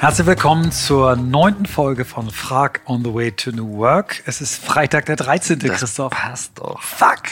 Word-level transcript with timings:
Herzlich 0.00 0.26
willkommen 0.26 0.72
zur 0.72 1.14
neunten 1.14 1.66
Folge 1.66 2.06
von 2.06 2.30
Frag 2.30 2.80
on 2.86 3.04
the 3.04 3.12
Way 3.12 3.32
to 3.32 3.50
New 3.50 3.76
Work. 3.76 4.22
Es 4.24 4.40
ist 4.40 4.64
Freitag 4.64 5.04
der 5.04 5.16
13. 5.16 5.58
Das 5.58 5.78
Christoph. 5.78 6.10
passt 6.10 6.58
doch. 6.58 6.80
Fuck. 6.80 7.24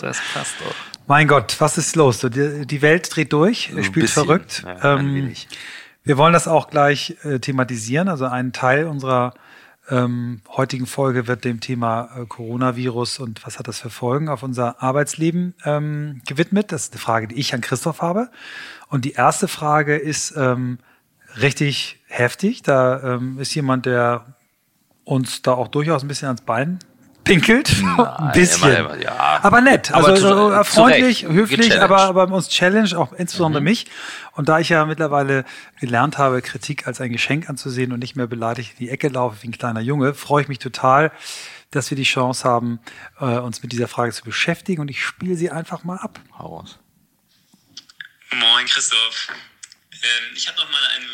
Das 0.00 0.20
passt 0.32 0.54
doch. 0.60 0.72
Mein 1.08 1.26
Gott, 1.26 1.56
was 1.58 1.78
ist 1.78 1.96
los? 1.96 2.20
Die, 2.20 2.82
Welt 2.82 3.08
dreht 3.12 3.32
durch, 3.32 3.70
Ein 3.70 3.82
spielt 3.82 4.06
bisschen, 4.06 4.22
verrückt. 4.22 4.62
ja, 4.64 4.94
ähm, 4.94 5.32
wir 6.04 6.16
wollen 6.16 6.32
das 6.32 6.46
auch 6.46 6.70
gleich 6.70 7.16
äh, 7.24 7.40
thematisieren. 7.40 8.08
Also 8.08 8.26
ein 8.26 8.52
Teil 8.52 8.86
unserer 8.86 9.34
ähm, 9.90 10.42
heutigen 10.48 10.86
Folge 10.86 11.26
wird 11.26 11.44
dem 11.44 11.58
Thema 11.58 12.08
äh, 12.16 12.24
Coronavirus 12.26 13.18
und 13.18 13.44
was 13.44 13.58
hat 13.58 13.66
das 13.66 13.80
für 13.80 13.90
Folgen 13.90 14.28
auf 14.28 14.44
unser 14.44 14.80
Arbeitsleben 14.80 15.54
ähm, 15.64 16.22
gewidmet. 16.24 16.70
Das 16.70 16.84
ist 16.84 16.92
eine 16.92 17.00
Frage, 17.00 17.26
die 17.26 17.34
ich 17.34 17.52
an 17.52 17.62
Christoph 17.62 18.00
habe. 18.00 18.30
Und 18.86 19.04
die 19.04 19.14
erste 19.14 19.48
Frage 19.48 19.96
ist 19.96 20.34
ähm, 20.36 20.78
richtig 21.40 22.00
heftig. 22.06 22.62
Da 22.62 23.14
ähm, 23.14 23.38
ist 23.38 23.54
jemand, 23.54 23.86
der 23.86 24.34
uns 25.04 25.42
da 25.42 25.52
auch 25.52 25.68
durchaus 25.68 26.02
ein 26.02 26.08
bisschen 26.08 26.26
ans 26.28 26.40
Bein 26.42 26.78
pinkelt. 27.24 27.70
ein 27.98 28.32
bisschen. 28.32 28.68
immer, 28.68 28.94
immer, 28.94 29.02
ja. 29.02 29.40
Aber 29.42 29.60
nett. 29.60 29.92
Aber 29.92 30.08
Also 30.08 30.28
zu- 30.28 30.52
äh, 30.52 30.64
zu 30.64 30.72
freundlich, 30.74 31.24
Recht. 31.24 31.32
höflich, 31.32 31.80
aber, 31.80 32.02
aber 32.02 32.24
uns 32.32 32.48
challenge 32.48 32.96
auch 32.96 33.12
insbesondere 33.12 33.60
Mhm. 33.60 33.64
mich. 33.64 33.86
Und 34.32 34.48
da 34.48 34.58
ich 34.60 34.68
ja 34.68 34.84
mittlerweile 34.86 35.44
gelernt 35.80 36.18
habe, 36.18 36.40
Kritik 36.42 36.86
als 36.86 37.00
ein 37.00 37.10
Geschenk 37.12 37.48
anzusehen 37.50 37.92
und 37.92 37.98
nicht 37.98 38.14
mehr 38.16 38.26
beleidigt 38.28 38.72
in 38.72 38.86
die 38.86 38.90
Ecke 38.90 39.08
laufe 39.08 39.42
wie 39.42 39.48
ein 39.48 39.52
kleiner 39.52 39.80
Junge, 39.80 40.14
freue 40.14 40.42
ich 40.42 40.48
mich 40.48 40.58
total, 40.60 41.10
dass 41.72 41.90
wir 41.90 41.96
die 41.96 42.04
Chance 42.04 42.48
haben, 42.48 42.78
äh, 43.20 43.24
uns 43.24 43.60
mit 43.62 43.72
dieser 43.72 43.88
Frage 43.88 44.12
zu 44.12 44.22
beschäftigen. 44.24 44.80
Und 44.80 44.88
ich 44.88 45.04
spiele 45.04 45.34
sie 45.34 45.50
einfach 45.50 45.82
mal 45.82 45.98
ab. 45.98 46.20
Hau 46.38 46.58
raus. 46.58 46.78
Moin 48.32 48.66
Christoph. 48.66 49.28
Ähm, 49.92 50.34
ich 50.36 50.46
habe 50.48 50.58
noch 50.58 50.70
mal 50.70 50.78
eine 50.96 51.06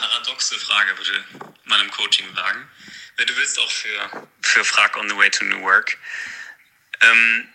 paradoxe 0.00 0.58
Frage, 0.58 0.96
würde 0.96 1.24
man 1.64 1.80
im 1.82 1.90
Coaching 1.90 2.34
sagen. 2.34 2.68
Wenn 3.16 3.26
du 3.26 3.36
willst, 3.36 3.58
auch 3.58 3.70
für, 3.70 4.28
für 4.40 4.64
Frag 4.64 4.96
on 4.96 5.08
the 5.08 5.16
Way 5.16 5.30
to 5.30 5.44
New 5.44 5.60
Work. 5.60 5.98
Ähm, 7.02 7.48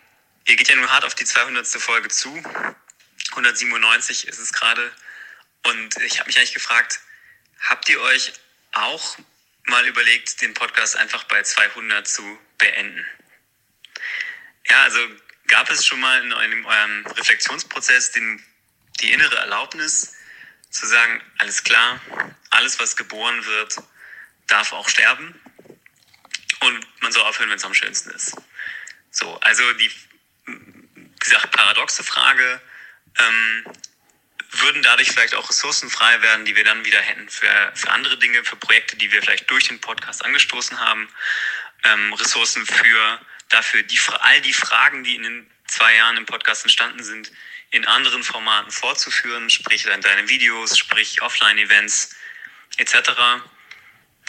ihr 0.46 0.56
geht 0.56 0.68
ja 0.68 0.76
nun 0.76 0.90
hart 0.90 1.04
auf 1.04 1.14
die 1.14 1.24
200. 1.24 1.66
Folge 1.66 2.08
zu. 2.08 2.32
197 3.30 4.28
ist 4.28 4.38
es 4.38 4.52
gerade. 4.52 4.92
Und 5.64 5.96
ich 6.02 6.20
habe 6.20 6.28
mich 6.28 6.38
eigentlich 6.38 6.54
gefragt, 6.54 7.00
habt 7.68 7.88
ihr 7.88 8.00
euch 8.00 8.32
auch 8.72 9.18
mal 9.64 9.84
überlegt, 9.86 10.40
den 10.40 10.54
Podcast 10.54 10.96
einfach 10.96 11.24
bei 11.24 11.42
200 11.42 12.06
zu 12.06 12.38
beenden? 12.58 13.04
Ja, 14.68 14.84
also 14.84 15.00
gab 15.48 15.68
es 15.70 15.84
schon 15.84 15.98
mal 15.98 16.22
in 16.22 16.32
eurem 16.32 17.06
Reflexionsprozess 17.06 18.12
den, 18.12 18.44
die 19.00 19.12
innere 19.12 19.36
Erlaubnis 19.36 20.16
zu 20.70 20.86
sagen, 20.86 21.22
alles 21.38 21.62
klar, 21.64 22.00
alles 22.50 22.78
was 22.80 22.96
geboren 22.96 23.44
wird, 23.46 23.76
darf 24.46 24.72
auch 24.72 24.88
sterben 24.88 25.40
und 26.60 27.02
man 27.02 27.12
soll 27.12 27.22
aufhören, 27.22 27.50
wenn 27.50 27.56
es 27.56 27.64
am 27.64 27.74
schönsten 27.74 28.10
ist. 28.10 28.36
So, 29.10 29.38
also 29.40 29.72
die, 29.74 29.90
wie 30.46 31.18
gesagt, 31.18 31.50
paradoxe 31.52 32.04
Frage, 32.04 32.60
ähm, 33.18 33.64
würden 34.50 34.82
dadurch 34.82 35.10
vielleicht 35.10 35.34
auch 35.34 35.48
Ressourcen 35.48 35.90
frei 35.90 36.20
werden, 36.22 36.44
die 36.44 36.56
wir 36.56 36.64
dann 36.64 36.84
wieder 36.84 37.00
hätten 37.00 37.28
für, 37.28 37.72
für 37.74 37.90
andere 37.90 38.18
Dinge, 38.18 38.44
für 38.44 38.56
Projekte, 38.56 38.96
die 38.96 39.10
wir 39.10 39.22
vielleicht 39.22 39.50
durch 39.50 39.68
den 39.68 39.80
Podcast 39.80 40.24
angestoßen 40.24 40.78
haben. 40.80 41.08
Ähm, 41.84 42.12
Ressourcen 42.14 42.64
für 42.64 43.20
dafür 43.48 43.82
die, 43.82 43.98
all 44.20 44.40
die 44.42 44.52
Fragen, 44.52 45.04
die 45.04 45.16
in 45.16 45.22
den 45.22 45.50
zwei 45.66 45.94
Jahren 45.94 46.16
im 46.16 46.26
Podcast 46.26 46.62
entstanden 46.64 47.02
sind, 47.02 47.32
in 47.70 47.86
anderen 47.86 48.22
Formaten 48.22 48.70
fortzuführen, 48.70 49.50
sprich 49.50 49.86
in 49.86 50.00
deine 50.00 50.28
Videos, 50.28 50.78
sprich 50.78 51.20
Offline-Events 51.22 52.14
etc. 52.78 53.10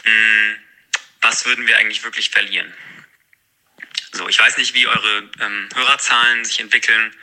Mm, 0.04 0.54
Was 1.20 1.44
würden 1.44 1.66
wir 1.66 1.78
eigentlich 1.78 2.02
wirklich 2.04 2.30
verlieren? 2.30 2.72
So, 4.12 4.28
ich 4.28 4.38
weiß 4.38 4.56
nicht, 4.56 4.74
wie 4.74 4.86
eure 4.86 5.30
ähm, 5.40 5.68
Hörerzahlen 5.74 6.44
sich 6.44 6.60
entwickeln, 6.60 7.14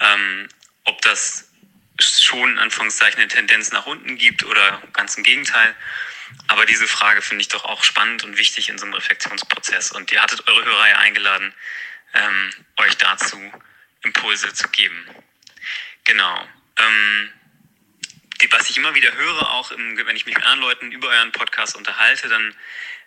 ähm, 0.00 0.48
ob 0.84 1.00
das 1.02 1.50
schon 2.00 2.52
in 2.52 2.58
Anführungszeichen 2.58 3.20
eine 3.20 3.28
Tendenz 3.28 3.70
nach 3.72 3.86
unten 3.86 4.16
gibt 4.16 4.44
oder 4.44 4.82
ganz 4.92 5.16
im 5.16 5.22
Gegenteil. 5.22 5.74
Aber 6.48 6.66
diese 6.66 6.88
Frage 6.88 7.22
finde 7.22 7.42
ich 7.42 7.48
doch 7.48 7.64
auch 7.64 7.84
spannend 7.84 8.24
und 8.24 8.36
wichtig 8.36 8.68
in 8.68 8.78
so 8.78 8.84
einem 8.84 8.94
Reflexionsprozess. 8.94 9.92
Und 9.92 10.10
ihr 10.10 10.20
hattet 10.20 10.46
eure 10.48 10.64
Hörer 10.64 10.88
ja 10.88 10.98
eingeladen, 10.98 11.54
ähm, 12.14 12.50
euch 12.78 12.96
dazu 12.96 13.38
Impulse 14.02 14.52
zu 14.52 14.68
geben. 14.68 15.06
Genau. 16.04 16.48
Ähm, 16.78 17.32
die, 18.40 18.52
was 18.52 18.68
ich 18.68 18.76
immer 18.76 18.94
wieder 18.94 19.14
höre, 19.14 19.50
auch 19.50 19.70
im, 19.70 19.96
wenn 19.96 20.16
ich 20.16 20.26
mich 20.26 20.36
mit 20.36 20.44
anderen 20.44 20.60
Leuten 20.60 20.92
über 20.92 21.08
euren 21.08 21.32
Podcast 21.32 21.76
unterhalte, 21.76 22.28
dann 22.28 22.54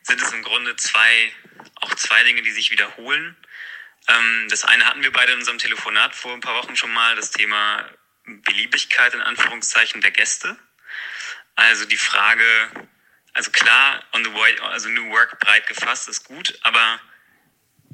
sind 0.02 0.22
es 0.22 0.32
im 0.32 0.44
Grunde 0.44 0.76
zwei, 0.78 1.32
auch 1.82 1.94
zwei 1.96 2.24
Dinge, 2.24 2.42
die 2.42 2.52
sich 2.52 2.72
wiederholen. 2.72 3.36
Ähm, 4.08 4.48
das 4.50 4.64
eine 4.64 4.86
hatten 4.86 5.04
wir 5.04 5.12
beide 5.12 5.34
in 5.34 5.40
unserem 5.40 5.58
Telefonat 5.58 6.16
vor 6.16 6.34
ein 6.34 6.40
paar 6.42 6.56
Wochen 6.56 6.76
schon 6.76 6.94
mal, 6.94 7.16
das 7.16 7.32
Thema 7.32 7.90
Beliebigkeit 8.26 9.14
in 9.14 9.22
Anführungszeichen 9.22 10.02
der 10.02 10.12
Gäste. 10.12 10.58
Also 11.56 11.86
die 11.86 11.98
Frage, 11.98 12.46
also 13.34 13.52
klar, 13.52 14.04
on 14.14 14.24
the 14.24 14.34
way, 14.34 14.60
also 14.62 14.90
New 14.90 15.10
Work 15.10 15.40
breit 15.40 15.68
gefasst 15.68 16.08
ist 16.08 16.24
gut, 16.24 16.58
aber 16.62 17.00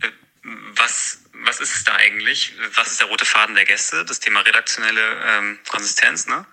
äh, 0.02 0.12
was, 0.44 1.23
was 1.34 1.60
ist 1.60 1.76
es 1.76 1.84
da 1.84 1.96
eigentlich? 1.96 2.54
Was 2.76 2.92
ist 2.92 3.00
der 3.00 3.08
rote 3.08 3.26
Faden 3.26 3.56
der 3.56 3.66
Gäste? 3.66 4.06
Das 4.06 4.20
Thema 4.20 4.42
redaktionelle 4.42 5.24
ähm, 5.26 5.60
Konsistenz, 5.68 6.28
ne? 6.28 6.46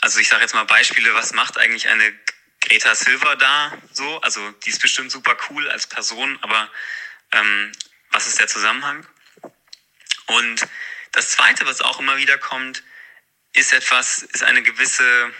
Also 0.00 0.18
ich 0.18 0.28
sage 0.28 0.42
jetzt 0.42 0.54
mal 0.54 0.64
Beispiele, 0.64 1.14
was 1.14 1.32
macht 1.32 1.58
eigentlich 1.58 1.88
eine 1.88 2.12
Greta 2.60 2.94
Silver 2.94 3.36
da 3.36 3.72
so? 3.92 4.20
Also 4.20 4.50
die 4.50 4.70
ist 4.70 4.80
bestimmt 4.80 5.12
super 5.12 5.36
cool 5.48 5.68
als 5.70 5.86
Person, 5.86 6.38
aber 6.42 6.70
ähm, 7.32 7.72
was 8.10 8.26
ist 8.26 8.40
der 8.40 8.48
Zusammenhang? 8.48 9.06
Und 10.26 10.66
das 11.12 11.30
Zweite, 11.30 11.64
was 11.66 11.80
auch 11.80 12.00
immer 12.00 12.16
wieder 12.16 12.36
kommt, 12.36 12.82
ist 13.52 13.72
etwas, 13.72 14.22
ist 14.22 14.42
eine 14.42 14.62
gewisse, 14.62 15.32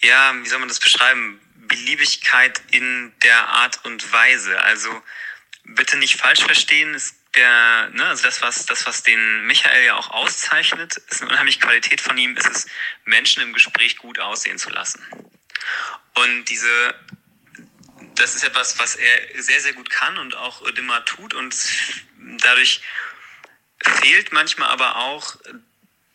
ja, 0.00 0.34
wie 0.42 0.48
soll 0.48 0.58
man 0.58 0.68
das 0.68 0.80
beschreiben? 0.80 1.40
Beliebigkeit 1.54 2.60
in 2.72 3.12
der 3.22 3.48
Art 3.48 3.84
und 3.84 4.12
Weise. 4.12 4.60
Also 4.60 5.02
bitte 5.66 5.96
nicht 5.98 6.18
falsch 6.18 6.42
verstehen, 6.44 6.94
ist 6.94 7.16
der, 7.34 7.90
ne, 7.90 8.06
also 8.06 8.22
das, 8.22 8.40
was, 8.40 8.66
das, 8.66 8.86
was 8.86 9.02
den 9.02 9.46
Michael 9.46 9.84
ja 9.84 9.96
auch 9.96 10.10
auszeichnet, 10.10 10.96
ist 10.96 11.22
eine 11.22 11.30
unheimliche 11.30 11.60
Qualität 11.60 12.00
von 12.00 12.16
ihm, 12.16 12.36
ist 12.36 12.48
es, 12.48 12.66
Menschen 13.04 13.42
im 13.42 13.52
Gespräch 13.52 13.98
gut 13.98 14.18
aussehen 14.18 14.58
zu 14.58 14.70
lassen. 14.70 15.04
Und 16.14 16.44
diese, 16.46 16.94
das 18.14 18.34
ist 18.34 18.44
etwas, 18.44 18.78
was 18.78 18.96
er 18.96 19.42
sehr, 19.42 19.60
sehr 19.60 19.74
gut 19.74 19.90
kann 19.90 20.16
und 20.18 20.34
auch 20.34 20.62
immer 20.62 21.04
tut 21.04 21.34
und 21.34 21.54
dadurch 22.18 22.80
fehlt 23.82 24.32
manchmal 24.32 24.70
aber 24.70 24.96
auch 24.96 25.36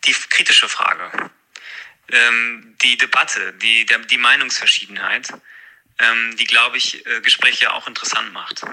die 0.05 0.13
kritische 0.13 0.67
Frage, 0.67 1.29
ähm, 2.09 2.75
die 2.81 2.97
Debatte, 2.97 3.53
die, 3.53 3.85
die 3.85 4.17
Meinungsverschiedenheit, 4.17 5.29
ähm, 5.99 6.35
die, 6.37 6.45
glaube 6.45 6.77
ich, 6.77 7.05
äh, 7.05 7.21
Gespräche 7.21 7.71
auch 7.73 7.87
interessant 7.87 8.33
macht. 8.33 8.63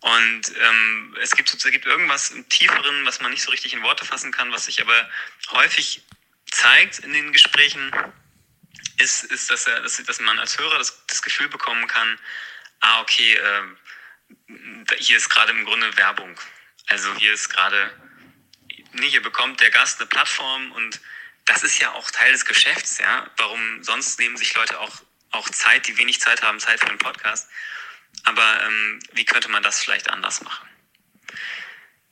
Und 0.00 0.42
ähm, 0.58 1.16
es 1.20 1.32
gibt, 1.32 1.52
es 1.52 1.62
gibt 1.62 1.84
irgendwas 1.84 2.30
im 2.30 2.48
Tieferen, 2.48 3.04
was 3.04 3.20
man 3.20 3.30
nicht 3.30 3.42
so 3.42 3.50
richtig 3.50 3.74
in 3.74 3.82
Worte 3.82 4.04
fassen 4.04 4.32
kann, 4.32 4.50
was 4.50 4.64
sich 4.64 4.80
aber 4.80 5.10
häufig 5.50 6.02
zeigt 6.50 7.00
in 7.00 7.12
den 7.12 7.32
Gesprächen, 7.32 7.92
ist, 8.98 9.24
ist 9.24 9.50
dass, 9.50 9.66
er, 9.66 9.80
dass, 9.82 10.02
dass 10.02 10.20
man 10.20 10.38
als 10.38 10.58
Hörer 10.58 10.78
das, 10.78 11.04
das 11.06 11.22
Gefühl 11.22 11.48
bekommen 11.48 11.86
kann, 11.86 12.18
ah, 12.80 13.00
okay, 13.00 13.34
äh, 13.34 14.96
hier 14.98 15.16
ist 15.16 15.28
gerade 15.28 15.52
im 15.52 15.64
Grunde 15.64 15.96
Werbung. 15.96 16.38
Also 16.86 17.14
hier 17.16 17.32
ist 17.32 17.48
gerade, 17.50 17.92
nee, 18.92 19.08
hier 19.08 19.22
bekommt 19.22 19.60
der 19.60 19.70
Gast 19.70 20.00
eine 20.00 20.08
Plattform 20.08 20.72
und 20.72 21.00
das 21.44 21.62
ist 21.62 21.78
ja 21.78 21.92
auch 21.92 22.10
Teil 22.10 22.32
des 22.32 22.44
Geschäfts, 22.44 22.98
ja. 22.98 23.28
Warum 23.36 23.82
sonst 23.82 24.18
nehmen 24.18 24.36
sich 24.36 24.54
Leute 24.54 24.78
auch, 24.78 25.02
auch 25.30 25.48
Zeit, 25.50 25.86
die 25.86 25.96
wenig 25.98 26.20
Zeit 26.20 26.42
haben, 26.42 26.60
Zeit 26.60 26.80
für 26.80 26.88
einen 26.88 26.98
Podcast. 26.98 27.48
Aber 28.24 28.62
ähm, 28.64 29.00
wie 29.12 29.24
könnte 29.24 29.48
man 29.48 29.62
das 29.62 29.82
vielleicht 29.82 30.10
anders 30.10 30.42
machen? 30.42 30.68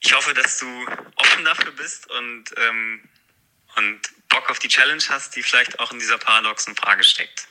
Ich 0.00 0.14
hoffe, 0.14 0.32
dass 0.34 0.58
du 0.58 0.86
offen 1.16 1.44
dafür 1.44 1.72
bist 1.72 2.08
und, 2.10 2.44
ähm, 2.56 3.08
und 3.76 4.00
Bock 4.28 4.48
auf 4.50 4.58
die 4.58 4.68
Challenge 4.68 5.02
hast, 5.08 5.34
die 5.34 5.42
vielleicht 5.42 5.78
auch 5.80 5.92
in 5.92 5.98
dieser 5.98 6.18
paradoxen 6.18 6.76
Frage 6.76 7.02
steckt. 7.02 7.47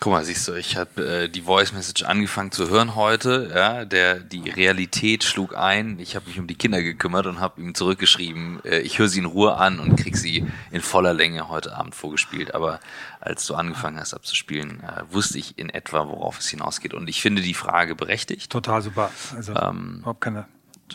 Guck 0.00 0.12
mal, 0.12 0.24
siehst 0.24 0.46
du, 0.46 0.54
ich 0.54 0.76
habe 0.76 1.24
äh, 1.24 1.28
die 1.28 1.42
Voice 1.42 1.72
Message 1.72 2.04
angefangen 2.04 2.52
zu 2.52 2.68
hören 2.70 2.94
heute. 2.94 3.50
Ja, 3.52 3.84
der 3.84 4.20
die 4.20 4.48
Realität 4.48 5.24
schlug 5.24 5.56
ein. 5.56 5.98
Ich 5.98 6.14
habe 6.14 6.26
mich 6.28 6.38
um 6.38 6.46
die 6.46 6.54
Kinder 6.54 6.80
gekümmert 6.82 7.26
und 7.26 7.40
habe 7.40 7.60
ihm 7.60 7.74
zurückgeschrieben. 7.74 8.60
Äh, 8.64 8.78
ich 8.78 9.00
höre 9.00 9.08
sie 9.08 9.18
in 9.18 9.24
Ruhe 9.24 9.56
an 9.56 9.80
und 9.80 9.96
krieg 9.96 10.16
sie 10.16 10.46
in 10.70 10.82
voller 10.82 11.14
Länge 11.14 11.48
heute 11.48 11.76
Abend 11.76 11.96
vorgespielt. 11.96 12.54
Aber 12.54 12.78
als 13.20 13.44
du 13.46 13.56
angefangen 13.56 13.98
hast 13.98 14.14
abzuspielen, 14.14 14.84
äh, 14.84 15.02
wusste 15.12 15.38
ich 15.38 15.58
in 15.58 15.68
etwa, 15.68 16.06
worauf 16.06 16.38
es 16.38 16.48
hinausgeht. 16.48 16.94
Und 16.94 17.08
ich 17.08 17.20
finde 17.20 17.42
die 17.42 17.54
Frage 17.54 17.96
berechtigt. 17.96 18.52
Total 18.52 18.82
super. 18.82 19.10
Also 19.34 19.52
Ähm, 19.54 19.98
überhaupt 20.00 20.20
keine 20.20 20.46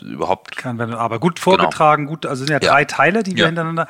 Überhaupt 0.02 0.56
Kann 0.56 0.76
werden, 0.78 0.92
aber 0.96 1.20
gut 1.20 1.38
vorgetragen, 1.38 2.06
gut, 2.06 2.26
also 2.26 2.44
sind 2.44 2.50
ja 2.52 2.58
Ja. 2.60 2.72
drei 2.72 2.84
Teile, 2.84 3.22
die 3.22 3.36
wir 3.36 3.42
Ja. 3.42 3.46
hintereinander. 3.46 3.86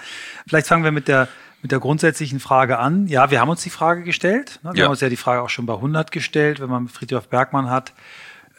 Vielleicht 0.46 0.66
fangen 0.66 0.84
wir 0.84 0.92
mit 0.92 1.08
der 1.08 1.28
mit 1.64 1.72
der 1.72 1.80
grundsätzlichen 1.80 2.40
Frage 2.40 2.78
an. 2.78 3.06
Ja, 3.06 3.30
wir 3.30 3.40
haben 3.40 3.48
uns 3.48 3.62
die 3.62 3.70
Frage 3.70 4.02
gestellt. 4.02 4.60
Ne? 4.62 4.74
Wir 4.74 4.80
Ja. 4.80 4.84
haben 4.84 4.90
uns 4.90 5.00
ja 5.00 5.08
die 5.08 5.16
Frage 5.16 5.40
auch 5.40 5.48
schon 5.48 5.64
bei 5.64 5.72
100 5.72 6.12
gestellt, 6.12 6.60
wenn 6.60 6.68
man 6.68 6.88
Friedhof 6.88 7.28
Bergmann 7.30 7.70
hat. 7.70 7.94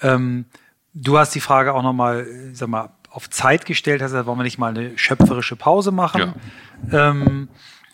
Ähm, 0.01 0.45
du 0.95 1.19
hast 1.19 1.35
die 1.35 1.39
Frage 1.39 1.75
auch 1.75 1.83
nochmal, 1.83 2.25
sag 2.53 2.67
mal, 2.67 2.89
auf 3.11 3.29
Zeit 3.29 3.67
gestellt, 3.67 4.01
hast 4.01 4.09
gesagt, 4.09 4.25
wollen 4.25 4.39
wir 4.39 4.43
nicht 4.43 4.57
mal 4.57 4.69
eine 4.75 4.97
schöpferische 4.97 5.55
Pause 5.55 5.91
machen? 5.91 6.33
Ähm, 6.91 7.47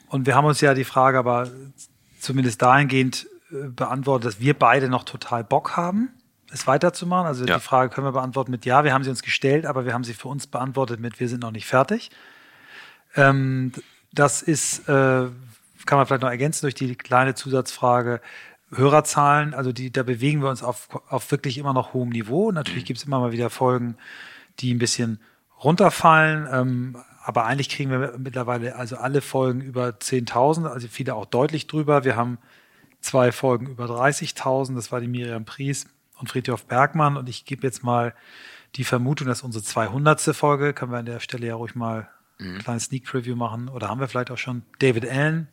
und 0.08 0.28
wir 0.28 0.36
haben 0.36 0.46
uns 0.46 0.62
ja 0.62 0.74
die 0.74 0.86
Frage 0.86 1.20
aber 1.20 1.50
zumindest 2.22 2.62
dahingehend 2.62 3.28
äh, 3.52 3.68
beantwortet, 3.68 4.28
dass 4.28 4.40
wir 4.40 4.54
beide 4.58 4.88
noch 4.88 5.04
total 5.04 5.44
Bock 5.44 5.76
haben, 5.76 6.08
es 6.54 6.68
weiterzumachen. 6.68 7.28
Also 7.28 7.44
Ja. 7.44 7.56
die 7.56 7.62
Frage 7.62 7.94
können 7.94 8.08
wir 8.08 8.14
beantworten 8.14 8.50
mit 8.52 8.64
Ja, 8.66 8.86
wir 8.86 8.94
haben 8.94 9.04
sie 9.04 9.10
uns 9.10 9.24
gestellt, 9.24 9.66
aber 9.66 9.84
wir 9.86 9.94
haben 9.94 10.06
sie 10.06 10.14
für 10.14 10.30
uns 10.30 10.48
beantwortet 10.48 11.02
mit 11.02 11.20
Wir 11.20 11.28
sind 11.28 11.42
noch 11.42 11.52
nicht 11.52 11.66
fertig. 11.68 12.12
Ähm, 13.18 13.74
das 14.14 14.42
ist, 14.42 14.88
äh, 14.90 15.28
kann 15.86 15.98
man 15.98 16.06
vielleicht 16.06 16.22
noch 16.22 16.30
ergänzen 16.30 16.62
durch 16.66 16.76
die 16.76 16.96
kleine 16.96 17.36
Zusatzfrage 17.36 18.22
Hörerzahlen. 18.74 19.54
Also 19.54 19.72
die, 19.72 19.92
da 19.92 20.04
bewegen 20.04 20.42
wir 20.42 20.50
uns 20.50 20.64
auf, 20.64 20.90
auf 21.10 21.32
wirklich 21.32 21.58
immer 21.58 21.74
noch 21.74 21.94
hohem 21.94 22.10
Niveau. 22.10 22.52
Natürlich 22.52 22.86
gibt 22.86 23.00
es 23.00 23.06
immer 23.06 23.20
mal 23.20 23.32
wieder 23.32 23.50
Folgen, 23.50 23.98
die 24.60 24.74
ein 24.74 24.80
bisschen 24.80 25.20
runterfallen. 25.64 26.48
Ähm, 26.52 26.98
aber 27.24 27.46
eigentlich 27.46 27.70
kriegen 27.70 27.92
wir 27.92 28.16
mittlerweile 28.18 28.76
also 28.76 28.98
alle 28.98 29.22
Folgen 29.22 29.62
über 29.62 29.90
10.000, 29.90 30.66
also 30.68 30.88
viele 30.88 31.16
auch 31.16 31.26
deutlich 31.26 31.68
drüber. 31.68 32.04
Wir 32.04 32.16
haben 32.16 32.40
zwei 33.00 33.32
Folgen 33.32 33.68
über 33.68 33.86
30.000. 33.86 34.76
Das 34.76 34.92
war 34.92 35.02
die 35.02 35.08
Miriam 35.08 35.46
Pries 35.46 35.88
und 36.18 36.30
Friedhof 36.30 36.66
Bergmann. 36.66 37.18
Und 37.18 37.30
ich 37.30 37.46
gebe 37.46 37.64
jetzt 37.64 37.84
mal 37.84 38.14
die 38.76 38.86
Vermutung, 38.86 39.28
dass 39.28 39.44
unsere 39.44 39.64
200. 39.64 40.22
Folge, 40.36 40.74
können 40.74 40.92
wir 40.92 41.00
an 41.00 41.06
der 41.06 41.20
Stelle 41.20 41.48
ja 41.48 41.56
ruhig 41.56 41.76
mal 41.76 42.10
ein 42.42 42.60
kleines 42.60 42.86
Sneak 42.86 43.06
Preview 43.06 43.36
machen. 43.36 43.70
Oder 43.70 43.90
haben 43.90 44.00
wir 44.00 44.08
vielleicht 44.08 44.32
auch 44.32 44.38
schon 44.38 44.64
David 44.80 45.08
Allen, 45.10 45.48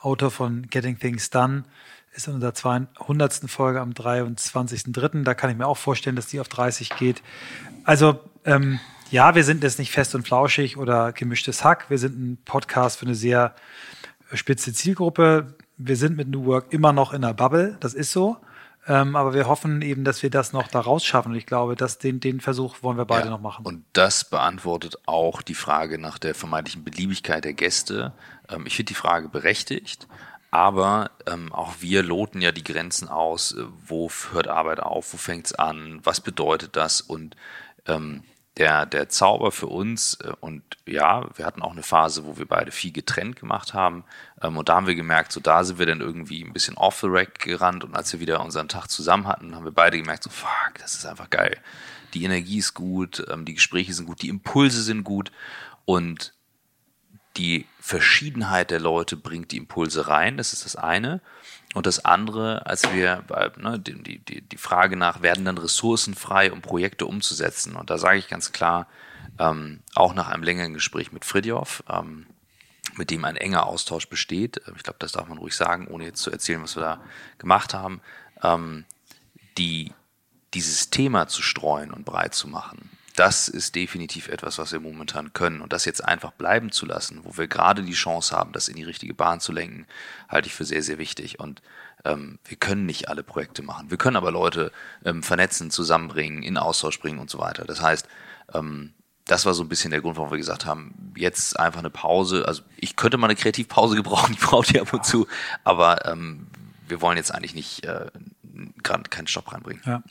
Autor 0.00 0.30
von 0.30 0.66
Getting 0.68 0.98
Things 0.98 1.30
Done, 1.30 1.64
ist 2.12 2.26
in 2.26 2.34
unserer 2.34 2.54
200. 2.54 3.50
Folge 3.50 3.80
am 3.80 3.90
23.03. 3.90 5.22
Da 5.22 5.34
kann 5.34 5.50
ich 5.50 5.56
mir 5.56 5.66
auch 5.66 5.76
vorstellen, 5.76 6.16
dass 6.16 6.26
die 6.26 6.40
auf 6.40 6.48
30 6.48 6.90
geht. 6.90 7.22
Also, 7.84 8.20
ähm, 8.44 8.80
ja, 9.10 9.34
wir 9.34 9.44
sind 9.44 9.62
jetzt 9.62 9.78
nicht 9.78 9.90
fest 9.90 10.14
und 10.14 10.26
flauschig 10.26 10.76
oder 10.76 11.12
gemischtes 11.12 11.64
Hack. 11.64 11.90
Wir 11.90 11.98
sind 11.98 12.18
ein 12.18 12.38
Podcast 12.44 12.98
für 12.98 13.06
eine 13.06 13.14
sehr 13.14 13.54
spitze 14.32 14.72
Zielgruppe. 14.72 15.54
Wir 15.76 15.96
sind 15.96 16.16
mit 16.16 16.28
New 16.28 16.44
Work 16.44 16.72
immer 16.72 16.92
noch 16.92 17.12
in 17.12 17.22
der 17.22 17.34
Bubble, 17.34 17.76
das 17.80 17.94
ist 17.94 18.12
so. 18.12 18.36
Ähm, 18.86 19.14
aber 19.14 19.34
wir 19.34 19.46
hoffen 19.46 19.82
eben, 19.82 20.04
dass 20.04 20.22
wir 20.22 20.30
das 20.30 20.52
noch 20.52 20.68
da 20.68 20.80
rausschaffen. 20.80 21.32
Und 21.32 21.38
ich 21.38 21.46
glaube, 21.46 21.76
dass 21.76 21.98
den, 21.98 22.20
den 22.20 22.40
Versuch 22.40 22.82
wollen 22.82 22.96
wir 22.96 23.04
beide 23.04 23.26
Ja, 23.26 23.30
noch 23.30 23.40
machen. 23.40 23.64
Und 23.64 23.84
das 23.92 24.24
beantwortet 24.24 24.96
auch 25.06 25.42
die 25.42 25.54
Frage 25.54 25.98
nach 25.98 26.18
der 26.18 26.34
vermeintlichen 26.34 26.82
Beliebigkeit 26.82 27.44
der 27.44 27.52
Gäste. 27.52 28.12
Ähm, 28.48 28.66
ich 28.66 28.76
finde 28.76 28.88
die 28.90 28.94
Frage 28.94 29.28
berechtigt, 29.28 30.08
aber 30.50 31.10
ähm, 31.26 31.52
auch 31.52 31.74
wir 31.80 32.02
loten 32.02 32.40
ja 32.40 32.52
die 32.52 32.64
Grenzen 32.64 33.08
aus. 33.08 33.52
Äh, 33.52 33.64
Wo 33.86 34.10
hört 34.32 34.48
Arbeit 34.48 34.80
auf? 34.80 35.12
Wo 35.12 35.18
fängt 35.18 35.46
es 35.46 35.54
an? 35.54 36.00
Was 36.02 36.20
bedeutet 36.20 36.74
das? 36.74 37.00
Und 37.00 37.36
ähm, 37.86 38.22
der, 38.60 38.84
der 38.84 39.08
Zauber 39.08 39.52
für 39.52 39.68
uns, 39.68 40.18
äh, 40.22 40.32
und 40.40 40.62
ja, 40.86 41.26
wir 41.34 41.46
hatten 41.46 41.62
auch 41.62 41.72
eine 41.72 41.82
Phase, 41.82 42.26
wo 42.26 42.36
wir 42.36 42.46
beide 42.46 42.70
viel 42.70 42.92
getrennt 42.92 43.36
gemacht 43.36 43.72
haben. 43.72 44.04
Ähm, 44.42 44.58
und 44.58 44.68
da 44.68 44.76
haben 44.76 44.86
wir 44.86 44.94
gemerkt, 44.94 45.32
so 45.32 45.40
da 45.40 45.64
sind 45.64 45.78
wir 45.78 45.86
dann 45.86 46.02
irgendwie 46.02 46.44
ein 46.44 46.52
bisschen 46.52 46.76
off 46.76 47.00
the 47.00 47.06
rack 47.08 47.38
gerannt. 47.38 47.84
Und 47.84 47.96
als 47.96 48.12
wir 48.12 48.20
wieder 48.20 48.44
unseren 48.44 48.68
Tag 48.68 48.88
zusammen 48.88 49.26
hatten, 49.26 49.54
haben 49.54 49.64
wir 49.64 49.72
beide 49.72 49.96
gemerkt, 49.96 50.24
so 50.24 50.30
fuck, 50.30 50.74
das 50.78 50.94
ist 50.94 51.06
einfach 51.06 51.30
geil. 51.30 51.56
Die 52.12 52.22
Energie 52.22 52.58
ist 52.58 52.74
gut, 52.74 53.24
ähm, 53.30 53.46
die 53.46 53.54
Gespräche 53.54 53.94
sind 53.94 54.04
gut, 54.04 54.20
die 54.20 54.28
Impulse 54.28 54.82
sind 54.82 55.04
gut. 55.04 55.32
Und 55.86 56.34
die 57.38 57.66
Verschiedenheit 57.80 58.70
der 58.70 58.80
Leute 58.80 59.16
bringt 59.16 59.52
die 59.52 59.56
Impulse 59.56 60.06
rein, 60.06 60.36
das 60.36 60.52
ist 60.52 60.66
das 60.66 60.76
eine. 60.76 61.22
Und 61.74 61.86
das 61.86 62.04
andere, 62.04 62.66
als 62.66 62.92
wir 62.92 63.22
bei, 63.28 63.50
ne, 63.56 63.78
die, 63.78 64.02
die, 64.02 64.18
die 64.18 64.40
die 64.40 64.56
Frage 64.56 64.96
nach, 64.96 65.22
werden 65.22 65.44
dann 65.44 65.58
Ressourcen 65.58 66.14
frei, 66.14 66.52
um 66.52 66.62
Projekte 66.62 67.06
umzusetzen? 67.06 67.76
Und 67.76 67.90
da 67.90 67.98
sage 67.98 68.18
ich 68.18 68.28
ganz 68.28 68.50
klar, 68.52 68.88
ähm, 69.38 69.80
auch 69.94 70.14
nach 70.14 70.28
einem 70.28 70.42
längeren 70.42 70.74
Gespräch 70.74 71.12
mit 71.12 71.24
Fridjof, 71.24 71.84
ähm, 71.88 72.26
mit 72.96 73.10
dem 73.10 73.24
ein 73.24 73.36
enger 73.36 73.66
Austausch 73.66 74.08
besteht, 74.08 74.58
äh, 74.66 74.72
ich 74.76 74.82
glaube, 74.82 74.98
das 74.98 75.12
darf 75.12 75.28
man 75.28 75.38
ruhig 75.38 75.54
sagen, 75.54 75.86
ohne 75.86 76.04
jetzt 76.04 76.22
zu 76.22 76.30
erzählen, 76.30 76.62
was 76.62 76.76
wir 76.76 76.82
da 76.82 77.00
gemacht 77.38 77.72
haben, 77.72 78.00
ähm, 78.42 78.84
die, 79.56 79.92
dieses 80.54 80.90
Thema 80.90 81.28
zu 81.28 81.42
streuen 81.42 81.92
und 81.92 82.04
breit 82.04 82.34
zu 82.34 82.48
machen, 82.48 82.90
das 83.20 83.48
ist 83.48 83.74
definitiv 83.74 84.28
etwas, 84.28 84.56
was 84.56 84.72
wir 84.72 84.80
momentan 84.80 85.34
können. 85.34 85.60
Und 85.60 85.74
das 85.74 85.84
jetzt 85.84 86.02
einfach 86.02 86.32
bleiben 86.32 86.72
zu 86.72 86.86
lassen, 86.86 87.20
wo 87.22 87.36
wir 87.36 87.48
gerade 87.48 87.82
die 87.82 87.92
Chance 87.92 88.34
haben, 88.34 88.52
das 88.52 88.68
in 88.68 88.76
die 88.76 88.82
richtige 88.82 89.12
Bahn 89.12 89.40
zu 89.40 89.52
lenken, 89.52 89.86
halte 90.30 90.48
ich 90.48 90.54
für 90.54 90.64
sehr, 90.64 90.82
sehr 90.82 90.96
wichtig. 90.96 91.38
Und 91.38 91.60
ähm, 92.06 92.38
wir 92.46 92.56
können 92.56 92.86
nicht 92.86 93.10
alle 93.10 93.22
Projekte 93.22 93.62
machen. 93.62 93.90
Wir 93.90 93.98
können 93.98 94.16
aber 94.16 94.30
Leute 94.30 94.72
ähm, 95.04 95.22
vernetzen, 95.22 95.70
zusammenbringen, 95.70 96.42
in 96.42 96.56
Austausch 96.56 96.98
bringen 96.98 97.18
und 97.18 97.28
so 97.28 97.38
weiter. 97.38 97.66
Das 97.66 97.82
heißt, 97.82 98.08
ähm, 98.54 98.94
das 99.26 99.44
war 99.44 99.52
so 99.52 99.62
ein 99.64 99.68
bisschen 99.68 99.90
der 99.90 100.00
Grund, 100.00 100.16
warum 100.16 100.30
wir 100.30 100.38
gesagt 100.38 100.64
haben, 100.64 101.12
jetzt 101.14 101.60
einfach 101.60 101.80
eine 101.80 101.90
Pause. 101.90 102.48
Also 102.48 102.62
ich 102.78 102.96
könnte 102.96 103.18
mal 103.18 103.26
eine 103.26 103.36
Kreativpause 103.36 103.96
gebrauchen, 104.02 104.32
ich 104.32 104.40
brauche 104.40 104.72
die 104.72 104.80
ab 104.80 104.94
und 104.94 105.04
zu, 105.04 105.26
aber 105.62 106.06
ähm, 106.06 106.46
wir 106.88 107.02
wollen 107.02 107.18
jetzt 107.18 107.34
eigentlich 107.34 107.54
nicht 107.54 107.84
äh, 107.84 108.06
keinen 108.82 109.26
Stopp 109.26 109.52
reinbringen. 109.52 109.82
Ja. 109.86 110.02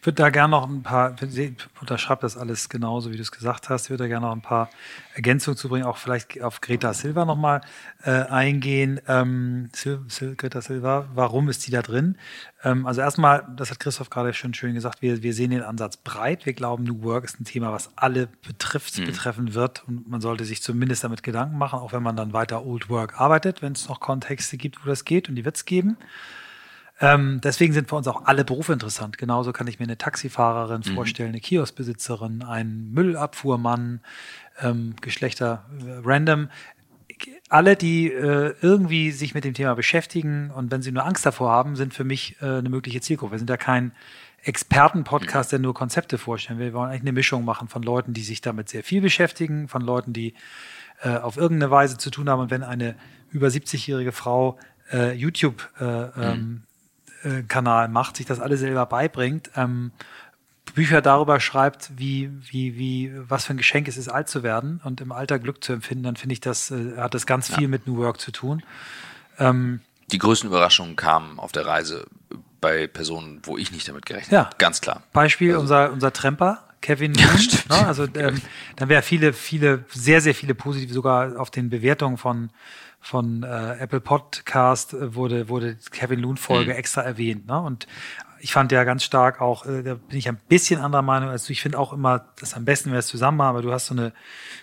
Ich 0.00 0.06
würde 0.06 0.16
da 0.16 0.30
gerne 0.30 0.50
noch 0.52 0.68
ein 0.68 0.82
paar, 0.82 1.14
ich 1.20 1.52
unterschreibe 1.80 2.22
das 2.22 2.36
alles 2.36 2.68
genauso, 2.68 3.10
wie 3.10 3.16
du 3.16 3.22
es 3.22 3.32
gesagt 3.32 3.68
hast. 3.68 3.84
Ich 3.84 3.90
würde 3.90 4.04
da 4.04 4.08
gerne 4.08 4.26
noch 4.26 4.32
ein 4.32 4.42
paar 4.42 4.70
Ergänzungen 5.14 5.56
zu 5.56 5.68
bringen, 5.68 5.84
auch 5.84 5.96
vielleicht 5.96 6.40
auf 6.42 6.60
Greta 6.60 6.94
Silva 6.94 7.24
nochmal 7.24 7.60
äh, 8.04 8.10
eingehen. 8.10 9.00
Ähm, 9.08 9.70
Sil 9.74 10.02
Sil 10.06 10.36
Greta 10.36 10.60
Silva, 10.60 11.08
warum 11.14 11.48
ist 11.48 11.66
die 11.66 11.70
da 11.70 11.82
drin? 11.82 12.16
Ähm, 12.64 12.86
also 12.86 13.00
erstmal, 13.00 13.46
das 13.56 13.70
hat 13.70 13.80
Christoph 13.80 14.10
gerade 14.10 14.32
schon 14.34 14.54
schön 14.54 14.74
gesagt, 14.74 15.02
wir, 15.02 15.22
wir 15.22 15.34
sehen 15.34 15.50
den 15.50 15.62
Ansatz 15.62 15.96
breit. 15.96 16.46
Wir 16.46 16.52
glauben, 16.52 16.84
New 16.84 17.02
Work 17.02 17.24
ist 17.24 17.40
ein 17.40 17.44
Thema, 17.44 17.72
was 17.72 17.90
alle 17.96 18.28
betrifft, 18.46 19.04
betreffen 19.04 19.54
wird 19.54 19.86
und 19.86 20.08
man 20.08 20.20
sollte 20.20 20.44
sich 20.44 20.62
zumindest 20.62 21.04
damit 21.04 21.22
Gedanken 21.22 21.58
machen, 21.58 21.78
auch 21.78 21.92
wenn 21.92 22.02
man 22.02 22.16
dann 22.16 22.32
weiter 22.32 22.64
Old 22.64 22.88
Work 22.88 23.20
arbeitet, 23.20 23.62
wenn 23.62 23.72
es 23.72 23.88
noch 23.88 24.00
Kontexte 24.00 24.56
gibt, 24.56 24.84
wo 24.84 24.88
das 24.88 25.04
geht 25.04 25.28
und 25.28 25.36
die 25.36 25.44
wird 25.44 25.56
es 25.56 25.64
geben. 25.64 25.96
Ähm, 27.00 27.40
deswegen 27.42 27.72
sind 27.72 27.88
für 27.88 27.96
uns 27.96 28.08
auch 28.08 28.24
alle 28.24 28.44
Berufe 28.44 28.72
interessant. 28.72 29.18
Genauso 29.18 29.52
kann 29.52 29.66
ich 29.68 29.78
mir 29.78 29.84
eine 29.84 29.98
Taxifahrerin 29.98 30.82
vorstellen, 30.82 31.30
eine 31.30 31.40
Kioskbesitzerin, 31.40 32.42
einen 32.42 32.92
Müllabfuhrmann, 32.92 34.00
ähm, 34.60 34.94
Geschlechter 35.00 35.64
äh, 35.80 36.00
random. 36.04 36.48
Alle, 37.48 37.76
die 37.76 38.12
äh, 38.12 38.54
irgendwie 38.60 39.10
sich 39.12 39.34
mit 39.34 39.44
dem 39.44 39.54
Thema 39.54 39.74
beschäftigen 39.74 40.50
und 40.50 40.70
wenn 40.70 40.82
sie 40.82 40.92
nur 40.92 41.04
Angst 41.04 41.24
davor 41.24 41.50
haben, 41.50 41.76
sind 41.76 41.94
für 41.94 42.04
mich 42.04 42.36
äh, 42.40 42.46
eine 42.46 42.68
mögliche 42.68 43.00
Zielgruppe. 43.00 43.32
Wir 43.32 43.38
sind 43.38 43.50
ja 43.50 43.56
kein 43.56 43.92
Expertenpodcast, 44.42 45.50
der 45.52 45.58
nur 45.58 45.74
Konzepte 45.74 46.18
vorstellen. 46.18 46.58
Wir 46.58 46.72
wollen 46.72 46.90
eigentlich 46.90 47.02
eine 47.02 47.12
Mischung 47.12 47.44
machen 47.44 47.68
von 47.68 47.82
Leuten, 47.82 48.12
die 48.12 48.22
sich 48.22 48.40
damit 48.40 48.68
sehr 48.68 48.84
viel 48.84 49.00
beschäftigen, 49.00 49.68
von 49.68 49.82
Leuten, 49.82 50.12
die 50.12 50.34
äh, 51.02 51.16
auf 51.16 51.36
irgendeine 51.36 51.70
Weise 51.70 51.98
zu 51.98 52.10
tun 52.10 52.28
haben. 52.28 52.40
Und 52.40 52.50
wenn 52.50 52.62
eine 52.62 52.94
über 53.30 53.48
70-jährige 53.48 54.12
Frau 54.12 54.58
äh, 54.92 55.12
YouTube 55.12 55.68
äh, 55.80 55.84
ähm, 55.84 56.62
äh, 56.62 56.67
Kanal 57.48 57.88
macht, 57.88 58.16
sich 58.16 58.26
das 58.26 58.40
alle 58.40 58.56
selber 58.56 58.86
beibringt, 58.86 59.50
ähm, 59.56 59.92
Bücher 60.74 61.00
darüber 61.02 61.40
schreibt, 61.40 61.90
wie, 61.96 62.30
wie, 62.50 62.76
wie, 62.76 63.12
was 63.28 63.46
für 63.46 63.54
ein 63.54 63.56
Geschenk 63.56 63.88
es 63.88 63.96
ist, 63.96 64.08
alt 64.08 64.28
zu 64.28 64.42
werden 64.42 64.80
und 64.84 65.00
im 65.00 65.12
Alter 65.12 65.38
Glück 65.38 65.64
zu 65.64 65.72
empfinden, 65.72 66.04
dann 66.04 66.16
finde 66.16 66.34
ich, 66.34 66.40
das 66.40 66.70
äh, 66.70 66.96
hat 66.98 67.14
das 67.14 67.26
ganz 67.26 67.52
viel 67.52 67.68
mit 67.68 67.86
New 67.86 67.96
Work 67.96 68.20
zu 68.20 68.30
tun. 68.32 68.62
Ähm, 69.38 69.80
Die 70.12 70.18
größten 70.18 70.48
Überraschungen 70.48 70.94
kamen 70.94 71.38
auf 71.38 71.52
der 71.52 71.66
Reise 71.66 72.06
bei 72.60 72.86
Personen, 72.86 73.40
wo 73.44 73.56
ich 73.56 73.72
nicht 73.72 73.88
damit 73.88 74.04
gerechnet 74.06 74.32
Ja. 74.32 74.44
habe. 74.46 74.56
Ganz 74.58 74.80
klar. 74.80 75.02
Beispiel 75.12 75.56
unser, 75.56 75.90
unser 75.92 76.12
Tremper, 76.12 76.64
Kevin 76.82 77.14
Ja, 77.18 77.36
stimmt. 77.38 77.70
ne? 77.70 77.76
Also 77.86 78.04
ähm, 78.14 78.40
dann 78.76 78.88
wäre 78.88 79.02
viele, 79.02 79.32
viele, 79.32 79.84
sehr, 79.88 80.20
sehr 80.20 80.34
viele 80.34 80.54
positive, 80.54 80.92
sogar 80.92 81.40
auf 81.40 81.50
den 81.50 81.70
Bewertungen 81.70 82.18
von 82.18 82.50
von 83.00 83.42
äh, 83.42 83.78
Apple 83.78 84.00
Podcast 84.00 84.92
äh, 84.94 85.14
wurde, 85.14 85.48
wurde 85.48 85.76
Kevin 85.90 86.20
Loon 86.20 86.36
Folge 86.36 86.72
Mhm. 86.72 86.78
extra 86.78 87.02
erwähnt. 87.02 87.46
Ne? 87.46 87.58
Und 87.60 87.86
ich 88.40 88.52
fand 88.52 88.70
ja 88.70 88.84
ganz 88.84 89.02
stark 89.04 89.40
auch, 89.40 89.66
äh, 89.66 89.82
da 89.82 89.94
bin 89.94 90.18
ich 90.18 90.28
ein 90.28 90.36
bisschen 90.48 90.80
anderer 90.80 91.02
Meinung 91.02 91.28
als 91.30 91.46
du. 91.46 91.52
Ich 91.52 91.62
finde 91.62 91.78
auch 91.78 91.92
immer, 91.92 92.26
das 92.40 92.54
am 92.54 92.64
besten 92.64 92.90
wäre 92.90 93.00
es 93.00 93.06
zusammen 93.06 93.40
aber 93.40 93.62
du 93.62 93.72
hast 93.72 93.86
so 93.86 93.94
eine, 93.94 94.12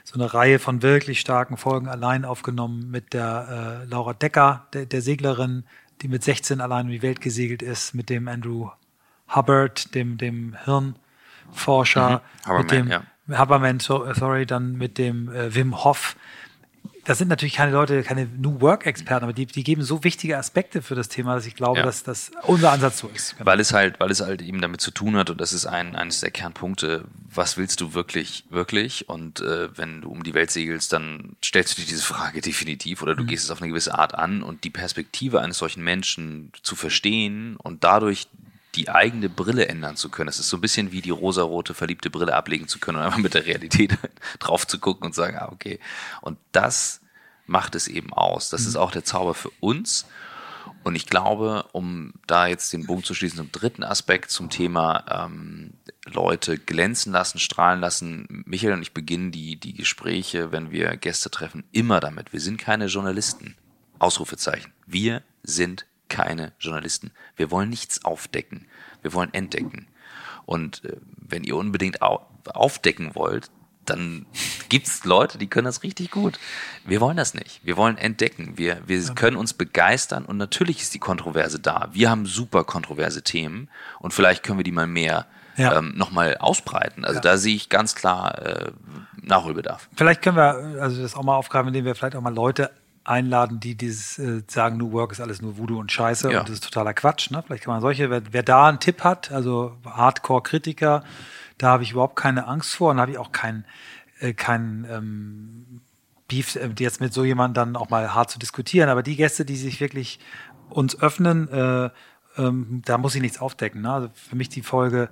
so 0.04 0.16
eine 0.20 0.34
Reihe 0.34 0.60
von 0.60 0.82
wirklich 0.82 1.20
starken 1.20 1.58
Folgen 1.58 1.88
allein 1.88 2.24
aufgenommen 2.26 2.90
mit 2.92 3.14
der 3.14 3.82
äh, 3.84 3.90
Laura 3.90 4.14
Decker, 4.14 4.68
der, 4.74 4.86
der 4.86 5.02
Seglerin, 5.02 5.64
die 6.02 6.08
mit 6.08 6.24
16 6.24 6.62
allein 6.62 6.86
um 6.86 6.92
die 6.92 7.02
Welt 7.02 7.22
gesegelt 7.22 7.62
ist, 7.62 7.94
mit 7.96 8.10
dem 8.10 8.28
Andrew 8.28 8.70
Hubbard, 9.34 9.96
dem, 9.96 10.18
dem 10.18 10.56
Hirnforscher, 10.66 12.22
Mhm. 12.48 12.58
mit 12.58 12.72
dem 12.72 12.88
ja. 12.90 13.04
Haberman, 13.32 13.80
so, 13.80 14.06
sorry, 14.14 14.46
dann 14.46 14.74
mit 14.74 14.98
dem 14.98 15.34
äh, 15.34 15.54
Wim 15.56 15.84
Hof. 15.84 16.16
Das 17.06 17.18
sind 17.20 17.28
natürlich 17.28 17.54
keine 17.56 17.72
Leute, 17.72 18.04
keine 18.04 18.26
New 18.26 18.60
Work-Experten, 18.62 19.24
aber 19.24 19.34
die, 19.34 19.46
die 19.46 19.64
geben 19.64 19.84
so 19.84 20.04
wichtige 20.04 20.38
Aspekte 20.38 20.82
für 20.82 20.96
das 20.96 21.08
Thema, 21.08 21.36
dass 21.36 21.46
ich 21.46 21.56
glaube, 21.56 21.80
Ja. 21.80 21.86
dass 21.86 22.04
das 22.04 22.32
unser 22.44 22.72
Ansatz 22.72 23.00
so 23.00 23.08
ist. 23.14 23.38
Genau. 23.38 23.46
Weil 23.46 23.60
es 23.60 23.74
halt, 23.74 24.00
weil 24.00 24.12
es 24.12 24.22
halt 24.22 24.42
eben 24.42 24.60
damit 24.62 24.82
zu 24.82 24.92
tun 24.92 25.16
hat 25.16 25.30
und 25.30 25.40
das 25.40 25.54
ist 25.54 25.66
ein, 25.66 25.96
eines 25.96 26.20
der 26.20 26.32
Kernpunkte, 26.32 27.06
was 27.34 27.58
willst 27.58 27.82
du 27.82 27.94
wirklich, 27.94 28.46
wirklich? 28.50 29.08
Und 29.10 29.42
äh, 29.42 29.70
wenn 29.78 30.02
du 30.02 30.10
um 30.10 30.24
die 30.24 30.34
Welt 30.34 30.52
segelst, 30.52 30.94
dann 30.94 31.36
stellst 31.44 31.78
du 31.78 31.82
dir 31.82 31.88
diese 31.88 32.02
Frage 32.04 32.42
definitiv 32.42 33.02
oder 33.02 33.16
du 33.16 33.24
Mhm. 33.24 33.28
gehst 33.28 33.44
es 33.46 33.52
auf 33.52 33.62
eine 33.62 33.70
gewisse 33.70 33.98
Art 33.98 34.16
an 34.16 34.42
und 34.42 34.64
die 34.64 34.70
Perspektive 34.70 35.42
eines 35.42 35.58
solchen 35.58 35.84
Menschen 35.84 36.52
zu 36.64 36.76
verstehen 36.76 37.56
und 37.58 37.84
dadurch 37.84 38.28
die 38.76 38.90
eigene 38.90 39.30
Brille 39.30 39.68
ändern 39.68 39.96
zu 39.96 40.10
können. 40.10 40.28
Das 40.28 40.40
ist 40.40 40.50
so 40.50 40.58
ein 40.58 40.62
bisschen 40.62 40.92
wie 40.92 41.02
die 41.02 41.10
rosarote 41.10 41.74
verliebte 41.74 42.10
Brille 42.10 42.36
ablegen 42.36 42.68
zu 42.68 42.80
können 42.80 42.98
und 42.98 43.04
einfach 43.04 43.20
mit 43.20 43.34
der 43.34 43.46
Realität 43.46 43.98
drauf 44.40 44.68
zu 44.68 44.80
gucken 44.80 45.08
und 45.08 45.16
sagen, 45.16 45.38
ah, 45.38 45.50
okay. 45.52 45.80
Und 46.22 46.38
das 46.52 47.02
macht 47.48 47.76
es 47.76 47.88
eben 47.88 48.14
aus. 48.14 48.50
Das 48.50 48.66
ist 48.66 48.76
auch 48.76 48.92
der 48.92 49.04
Zauber 49.04 49.34
für 49.34 49.52
uns. 49.60 50.06
Und 50.84 50.96
ich 50.96 51.08
glaube, 51.08 51.66
um 51.72 52.14
da 52.28 52.48
jetzt 52.48 52.74
den 52.74 52.86
Bogen 52.86 53.04
zu 53.04 53.14
schließen 53.14 53.38
zum 53.38 53.52
dritten 53.52 53.84
Aspekt, 53.84 54.32
zum 54.32 54.50
Thema 54.50 55.28
ähm, 55.28 55.74
Leute 56.06 56.58
glänzen 56.58 57.12
lassen, 57.12 57.40
strahlen 57.40 57.80
lassen. 57.80 58.44
Michael 58.46 58.74
und 58.74 58.82
ich 58.82 58.94
beginnen 58.94 59.32
die, 59.32 59.60
die 59.60 59.74
Gespräche, 59.74 60.52
wenn 60.52 60.72
wir 60.72 60.96
Gäste 60.98 61.30
treffen, 61.30 61.64
immer 61.72 62.00
damit. 62.00 62.34
Wir 62.34 62.40
sind 62.40 62.58
keine 62.58 62.86
Journalisten. 62.86 63.56
Ausrufezeichen. 64.00 64.74
Wir 64.86 65.24
sind 65.44 65.86
keine 66.10 66.54
Journalisten. 66.60 67.12
Wir 67.36 67.52
wollen 67.52 67.70
nichts 67.70 68.04
aufdecken. 68.06 68.68
Wir 69.02 69.14
wollen 69.14 69.34
entdecken. 69.34 69.88
Und 70.46 70.84
äh, 70.86 70.98
wenn 71.18 71.44
ihr 71.44 71.56
unbedingt 71.56 72.02
au 72.02 72.26
aufdecken 72.54 73.16
wollt, 73.16 73.50
dann 73.86 74.26
gibt's 74.70 75.04
Leute, 75.06 75.38
die 75.40 75.48
können 75.48 75.66
das 75.66 75.82
richtig 75.84 76.12
gut. 76.12 76.40
Wir 76.86 77.02
wollen 77.02 77.18
das 77.18 77.34
nicht. 77.34 77.60
Wir 77.64 77.78
wollen 77.78 77.98
entdecken. 77.98 78.58
Wir, 78.58 78.82
wir 78.88 79.02
können 79.16 79.38
uns 79.38 79.54
begeistern 79.54 80.26
und 80.26 80.38
natürlich 80.38 80.82
ist 80.82 80.94
die 80.94 81.00
Kontroverse 81.00 81.60
da. 81.60 81.90
Wir 81.94 82.10
haben 82.10 82.26
super 82.26 82.64
kontroverse 82.64 83.24
Themen 83.24 83.70
und 84.00 84.14
vielleicht 84.14 84.44
können 84.44 84.60
wir 84.60 84.64
die 84.64 84.72
mal 84.72 84.88
mehr 84.88 85.26
Ja. 85.58 85.78
ähm, 85.78 85.94
nochmal 85.96 86.38
ausbreiten. 86.38 87.04
Also 87.06 87.16
Ja. 87.18 87.22
da 87.22 87.38
sehe 87.38 87.56
ich 87.56 87.70
ganz 87.70 87.96
klar 87.96 88.38
äh, 88.46 88.72
Nachholbedarf. 89.22 89.90
Vielleicht 89.96 90.22
können 90.22 90.38
wir 90.38 90.82
also 90.82 91.02
das 91.02 91.16
auch 91.16 91.24
mal 91.24 91.36
aufgreifen, 91.36 91.70
indem 91.70 91.86
wir 91.86 91.96
vielleicht 91.96 92.16
auch 92.16 92.22
mal 92.22 92.34
Leute 92.34 92.70
einladen, 93.06 93.60
die 93.60 93.76
dieses 93.76 94.20
äh, 94.20 94.42
sagen, 94.48 94.78
New 94.78 94.92
Work 94.92 95.12
ist 95.14 95.22
alles 95.22 95.42
nur 95.42 95.58
Voodoo 95.58 95.80
und 95.80 95.92
Scheiße 95.92 96.32
Ja. 96.32 96.40
und 96.40 96.50
das 96.50 96.56
ist 96.56 96.64
totaler 96.64 96.94
Quatsch. 96.94 97.32
Ne? 97.32 97.44
Vielleicht 97.46 97.64
kann 97.64 97.74
man 97.74 97.82
solche, 97.82 98.10
wer, 98.10 98.22
wer 98.32 98.44
da 98.44 98.68
einen 98.68 98.80
Tipp 98.80 99.04
hat, 99.04 99.32
also 99.32 99.78
Hardcore-Kritiker, 99.86 101.04
da 101.58 101.68
habe 101.70 101.84
ich 101.84 101.92
überhaupt 101.92 102.16
keine 102.18 102.48
Angst 102.48 102.76
vor 102.76 102.92
und 102.92 103.00
habe 103.00 103.12
ich 103.12 103.18
auch 103.18 103.32
keinen 103.32 103.66
äh, 104.20 104.34
kein, 104.34 104.86
ähm, 104.90 105.82
Beef, 106.28 106.56
äh, 106.56 106.70
jetzt 106.80 107.02
mit 107.02 107.14
so 107.14 107.24
jemandem 107.24 107.54
dann 107.54 107.76
auch 107.76 107.90
mal 107.90 108.14
hart 108.14 108.32
zu 108.32 108.40
diskutieren. 108.40 108.90
Aber 108.90 109.04
die 109.04 109.16
Gäste, 109.16 109.46
die 109.46 109.56
sich 109.56 109.80
wirklich 109.80 110.20
uns 110.70 111.00
öffnen, 111.00 111.48
äh, 111.50 111.90
ähm, 112.38 112.82
da 112.86 112.98
muss 112.98 113.16
ich 113.16 113.22
nichts 113.22 113.40
aufdecken. 113.40 113.82
Ne? 113.82 113.92
Also 113.92 114.10
für 114.14 114.36
mich 114.36 114.50
die 114.50 114.62
Folge 114.64 115.10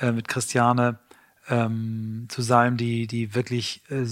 äh, 0.00 0.12
mit 0.12 0.28
Christiane 0.28 0.98
ähm, 1.48 2.26
zu 2.28 2.42
Salm, 2.42 2.76
die, 2.76 3.06
die 3.06 3.34
wirklich 3.34 3.82
äh, 3.90 4.04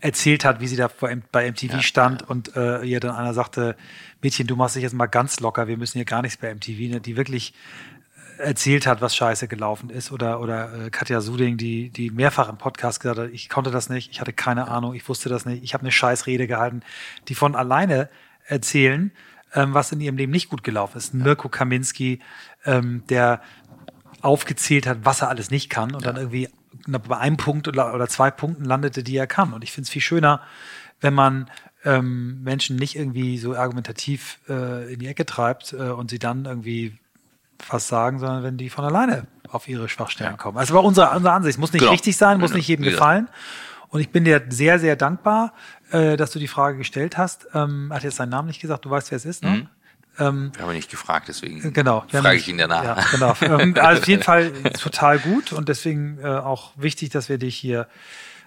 erzählt 0.00 0.44
hat, 0.44 0.60
wie 0.60 0.66
sie 0.66 0.76
da 0.76 0.88
bei 1.32 1.50
MTV 1.50 1.80
stand 1.80 2.28
und 2.28 2.56
äh, 2.56 2.82
ihr 2.82 3.00
dann 3.00 3.14
einer 3.14 3.34
sagte, 3.34 3.76
Mädchen, 4.22 4.46
du 4.46 4.56
machst 4.56 4.76
dich 4.76 4.82
jetzt 4.82 4.94
mal 4.94 5.06
ganz 5.06 5.40
locker, 5.40 5.68
wir 5.68 5.76
müssen 5.76 5.98
hier 5.98 6.04
gar 6.04 6.22
nichts 6.22 6.36
bei 6.36 6.54
MTV, 6.54 6.92
ne? 6.92 7.00
die 7.00 7.16
wirklich 7.16 7.54
erzählt 8.38 8.86
hat, 8.86 9.00
was 9.00 9.14
scheiße 9.14 9.48
gelaufen 9.48 9.90
ist. 9.90 10.12
Oder, 10.12 10.40
oder 10.40 10.86
äh, 10.86 10.90
Katja 10.90 11.20
Suding, 11.20 11.56
die, 11.56 11.90
die 11.90 12.10
mehrfach 12.10 12.48
im 12.48 12.58
Podcast 12.58 13.00
gesagt 13.00 13.18
hat, 13.18 13.30
ich 13.30 13.48
konnte 13.48 13.70
das 13.70 13.88
nicht, 13.88 14.10
ich 14.10 14.20
hatte 14.20 14.32
keine 14.32 14.68
Ahnung, 14.68 14.94
ich 14.94 15.08
wusste 15.08 15.28
das 15.28 15.46
nicht, 15.46 15.62
ich 15.62 15.74
habe 15.74 15.82
eine 15.82 15.92
Scheißrede 15.92 16.46
gehalten, 16.46 16.82
die 17.28 17.34
von 17.34 17.54
alleine 17.54 18.08
erzählen, 18.46 19.12
ähm, 19.54 19.74
was 19.74 19.92
in 19.92 20.00
ihrem 20.00 20.16
Leben 20.16 20.32
nicht 20.32 20.48
gut 20.48 20.64
gelaufen 20.64 20.98
ist. 20.98 21.14
Mirko 21.14 21.48
Kaminski, 21.48 22.20
ähm, 22.64 23.04
der 23.08 23.40
aufgezählt 24.20 24.86
hat, 24.86 24.98
was 25.02 25.20
er 25.20 25.28
alles 25.28 25.50
nicht 25.50 25.70
kann 25.70 25.94
und 25.94 26.06
dann 26.06 26.16
irgendwie 26.16 26.48
bei 26.86 27.16
einem 27.18 27.36
Punkt 27.36 27.68
oder, 27.68 27.94
oder 27.94 28.08
zwei 28.08 28.30
Punkten 28.30 28.64
landete, 28.64 29.02
die 29.02 29.16
er 29.16 29.26
kann. 29.26 29.52
Und 29.52 29.64
ich 29.64 29.72
finde 29.72 29.84
es 29.86 29.90
viel 29.90 30.02
schöner, 30.02 30.40
wenn 31.00 31.14
man 31.14 31.50
ähm, 31.84 32.42
Menschen 32.42 32.76
nicht 32.76 32.96
irgendwie 32.96 33.38
so 33.38 33.54
argumentativ 33.56 34.38
äh, 34.48 34.92
in 34.92 34.98
die 35.00 35.06
Ecke 35.06 35.26
treibt 35.26 35.72
äh, 35.72 35.76
und 35.90 36.10
sie 36.10 36.18
dann 36.18 36.44
irgendwie 36.46 36.96
was 37.68 37.88
sagen, 37.88 38.18
sondern 38.18 38.42
wenn 38.42 38.56
die 38.56 38.70
von 38.70 38.84
alleine 38.84 39.26
auf 39.48 39.68
ihre 39.68 39.88
Schwachstellen 39.88 40.32
Ja. 40.32 40.36
kommen. 40.36 40.58
Also 40.58 40.74
war 40.74 40.82
unsere, 40.84 41.10
unsere 41.10 41.32
Ansicht. 41.34 41.58
Muss 41.58 41.72
nicht 41.72 41.80
Genau. 41.80 41.92
richtig 41.92 42.16
sein, 42.16 42.40
muss 42.40 42.54
nicht 42.54 42.66
jedem 42.68 42.84
gefallen. 42.84 43.28
Und 43.88 44.00
ich 44.00 44.10
bin 44.10 44.24
dir 44.24 44.42
sehr, 44.48 44.78
sehr 44.80 44.96
dankbar, 44.96 45.52
äh, 45.92 46.16
dass 46.16 46.32
du 46.32 46.38
die 46.40 46.48
Frage 46.48 46.78
gestellt 46.78 47.16
hast. 47.16 47.46
Ähm, 47.54 47.92
hat 47.92 48.02
jetzt 48.02 48.16
seinen 48.16 48.30
Namen 48.30 48.48
nicht 48.48 48.60
gesagt, 48.60 48.84
du 48.84 48.90
weißt, 48.90 49.10
wer 49.12 49.16
es 49.16 49.24
ist, 49.24 49.44
ne? 49.44 49.68
Ähm, 50.18 50.52
Wir 50.54 50.62
haben 50.62 50.70
ihn 50.70 50.76
nicht 50.76 50.90
gefragt, 50.90 51.28
deswegen 51.28 51.72
Genau. 51.72 52.04
Frage 52.08 52.36
ich 52.36 52.48
ihn 52.48 52.58
danach. 52.58 52.84
Ja, 52.84 53.04
genau. 53.10 53.36
Ähm, 53.60 53.74
also 53.80 54.02
auf 54.02 54.08
jeden 54.08 54.22
Fall 54.22 54.52
total 54.72 55.18
gut 55.18 55.52
und 55.52 55.68
deswegen 55.68 56.18
äh, 56.22 56.26
auch 56.26 56.72
wichtig, 56.76 57.10
dass 57.10 57.28
wir 57.28 57.38
dich 57.38 57.56
hier 57.56 57.88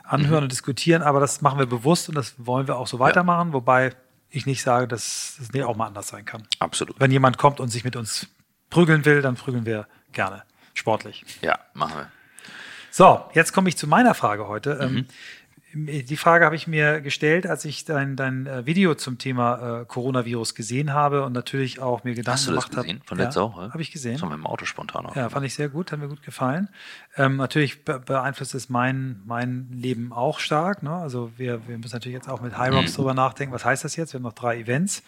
anhören 0.03 0.43
und 0.43 0.51
diskutieren. 0.51 1.01
Aber 1.01 1.19
das 1.19 1.41
machen 1.41 1.59
wir 1.59 1.65
bewusst 1.65 2.09
und 2.09 2.15
das 2.15 2.35
wollen 2.37 2.67
wir 2.67 2.77
auch 2.77 2.87
so 2.87 2.99
weitermachen, 2.99 3.53
wobei 3.53 3.93
ich 4.29 4.45
nicht 4.45 4.61
sage, 4.61 4.87
dass 4.87 5.37
es 5.41 5.51
nicht 5.53 5.63
auch 5.63 5.75
mal 5.75 5.87
anders 5.87 6.07
sein 6.07 6.25
kann. 6.25 6.43
Absolut. 6.59 6.99
Wenn 6.99 7.11
jemand 7.11 7.37
kommt 7.37 7.59
und 7.59 7.69
sich 7.69 7.83
mit 7.83 7.95
uns 7.95 8.27
prügeln 8.69 9.05
will, 9.05 9.21
dann 9.21 9.35
prügeln 9.35 9.65
wir 9.65 9.87
gerne. 10.11 10.43
Sportlich. 10.73 11.25
Ja, 11.41 11.59
machen 11.73 11.95
wir. 11.97 12.11
So, 12.91 13.25
jetzt 13.33 13.53
komme 13.53 13.69
ich 13.69 13.77
zu 13.77 13.87
meiner 13.87 14.13
Frage 14.13 14.47
heute. 14.47 14.87
Mhm. 14.89 15.05
Die 15.85 16.17
Frage 16.17 16.45
habe 16.45 16.55
ich 16.55 16.65
mir 16.65 17.01
gestellt, 17.01 17.45
als 17.45 17.63
ich 17.65 17.85
dein, 17.85 18.15
dein 18.15 18.47
äh, 18.47 18.65
Video 18.65 18.95
zum 18.95 19.17
Thema 19.17 19.81
äh, 19.81 19.85
Coronavirus 19.85 20.55
gesehen 20.55 20.93
habe 20.93 21.23
und 21.23 21.33
natürlich 21.33 21.79
auch 21.79 22.03
mir 22.03 22.15
Gedanken 22.15 22.33
Hast 22.33 22.47
du 22.47 22.53
das 22.53 22.65
gemacht 22.65 22.77
habe. 22.77 22.87
gesehen? 22.87 23.01
Von 23.05 23.17
letzter 23.19 23.41
Woche? 23.43 23.71
Habe 23.71 23.81
ich 23.81 23.91
gesehen. 23.91 24.13
Das 24.13 24.23
haben 24.23 24.29
wir 24.29 24.35
im 24.35 24.47
Auto 24.47 24.65
spontan 24.65 25.05
auch. 25.05 25.15
Ja, 25.15 25.29
fand 25.29 25.45
ich 25.45 25.53
sehr 25.53 25.69
gut, 25.69 25.91
hat 25.91 25.99
mir 25.99 26.07
gut 26.07 26.23
gefallen. 26.23 26.69
Ähm, 27.15 27.37
natürlich 27.37 27.85
be 27.85 27.99
beeinflusst 27.99 28.55
es 28.55 28.69
mein, 28.69 29.21
mein 29.25 29.67
Leben 29.71 30.11
auch 30.13 30.39
stark. 30.39 30.81
Ne? 30.81 30.91
Also 30.91 31.31
wir, 31.37 31.67
wir 31.67 31.77
müssen 31.77 31.95
natürlich 31.95 32.15
jetzt 32.15 32.29
auch 32.29 32.41
mit 32.41 32.57
High 32.57 32.73
Rocks 32.73 32.93
drüber 32.95 33.13
nachdenken, 33.13 33.53
was 33.53 33.65
heißt 33.65 33.83
das 33.83 33.95
jetzt? 33.95 34.13
Wir 34.13 34.19
haben 34.19 34.23
noch 34.23 34.33
drei 34.33 34.57
Events, 34.59 35.03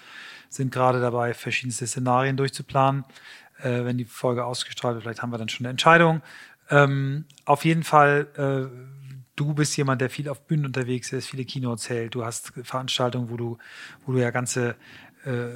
sind 0.49 0.71
gerade 0.71 1.01
dabei, 1.01 1.33
verschiedenste 1.33 1.87
Szenarien 1.87 2.37
durchzuplanen. 2.37 3.05
Äh, 3.61 3.85
wenn 3.85 3.97
die 3.97 4.05
Folge 4.05 4.45
ausgestrahlt 4.45 4.95
wird, 4.95 5.03
vielleicht 5.03 5.21
haben 5.21 5.31
wir 5.31 5.37
dann 5.37 5.49
schon 5.49 5.65
eine 5.65 5.71
Entscheidung. 5.71 6.21
Ähm, 6.69 7.25
auf 7.45 7.65
jeden 7.65 7.83
Fall, 7.83 8.27
äh, 8.37 9.08
du 9.39 9.53
bist 9.53 9.77
jemand, 9.77 10.01
der 10.01 10.09
viel 10.09 10.27
auf 10.29 10.41
Bühnen 10.41 10.65
unterwegs 10.65 11.13
ist, 11.13 11.27
viele 11.27 11.45
Keynotes 11.45 11.89
hält. 11.89 12.15
Du 12.15 12.25
hast 12.25 12.51
Veranstaltungen, 12.63 13.29
wo 13.29 13.37
du, 13.37 13.57
wo 14.05 14.11
du 14.13 14.19
ja 14.19 14.31
ganze 14.31 14.75
äh, 15.25 15.47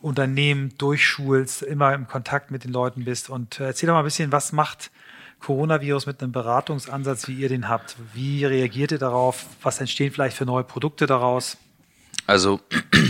Unternehmen 0.00 0.76
durchschulst, 0.78 1.62
immer 1.62 1.94
im 1.94 2.06
Kontakt 2.08 2.50
mit 2.50 2.64
den 2.64 2.72
Leuten 2.72 3.04
bist. 3.04 3.30
Und 3.30 3.60
äh, 3.60 3.66
erzähl 3.66 3.86
doch 3.86 3.94
mal 3.94 4.00
ein 4.00 4.04
bisschen, 4.04 4.32
was 4.32 4.52
macht 4.52 4.90
Coronavirus 5.40 6.06
mit 6.06 6.22
einem 6.22 6.32
Beratungsansatz, 6.32 7.28
wie 7.28 7.34
ihr 7.34 7.48
den 7.48 7.68
habt? 7.68 7.96
Wie 8.14 8.44
reagiert 8.44 8.92
ihr 8.92 8.98
darauf? 8.98 9.46
Was 9.62 9.80
entstehen 9.80 10.12
vielleicht 10.12 10.36
für 10.36 10.46
neue 10.46 10.64
Produkte 10.64 11.06
daraus? 11.06 11.56
Also 12.26 12.60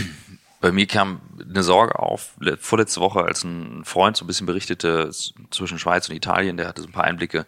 bei 0.61 0.71
mir 0.71 0.85
kam 0.87 1.21
eine 1.49 1.63
Sorge 1.63 1.97
auf, 1.97 2.33
le- 2.39 2.57
vorletzte 2.57 2.99
Woche, 2.99 3.21
als 3.23 3.43
ein 3.43 3.83
Freund 3.85 4.17
so 4.17 4.25
ein 4.25 4.27
bisschen 4.27 4.45
berichtete 4.45 5.09
zwischen 5.51 5.79
Schweiz 5.79 6.09
und 6.09 6.15
Italien, 6.15 6.57
der 6.57 6.67
hatte 6.67 6.81
so 6.81 6.87
ein 6.87 6.91
paar 6.91 7.05
Einblicke. 7.05 7.45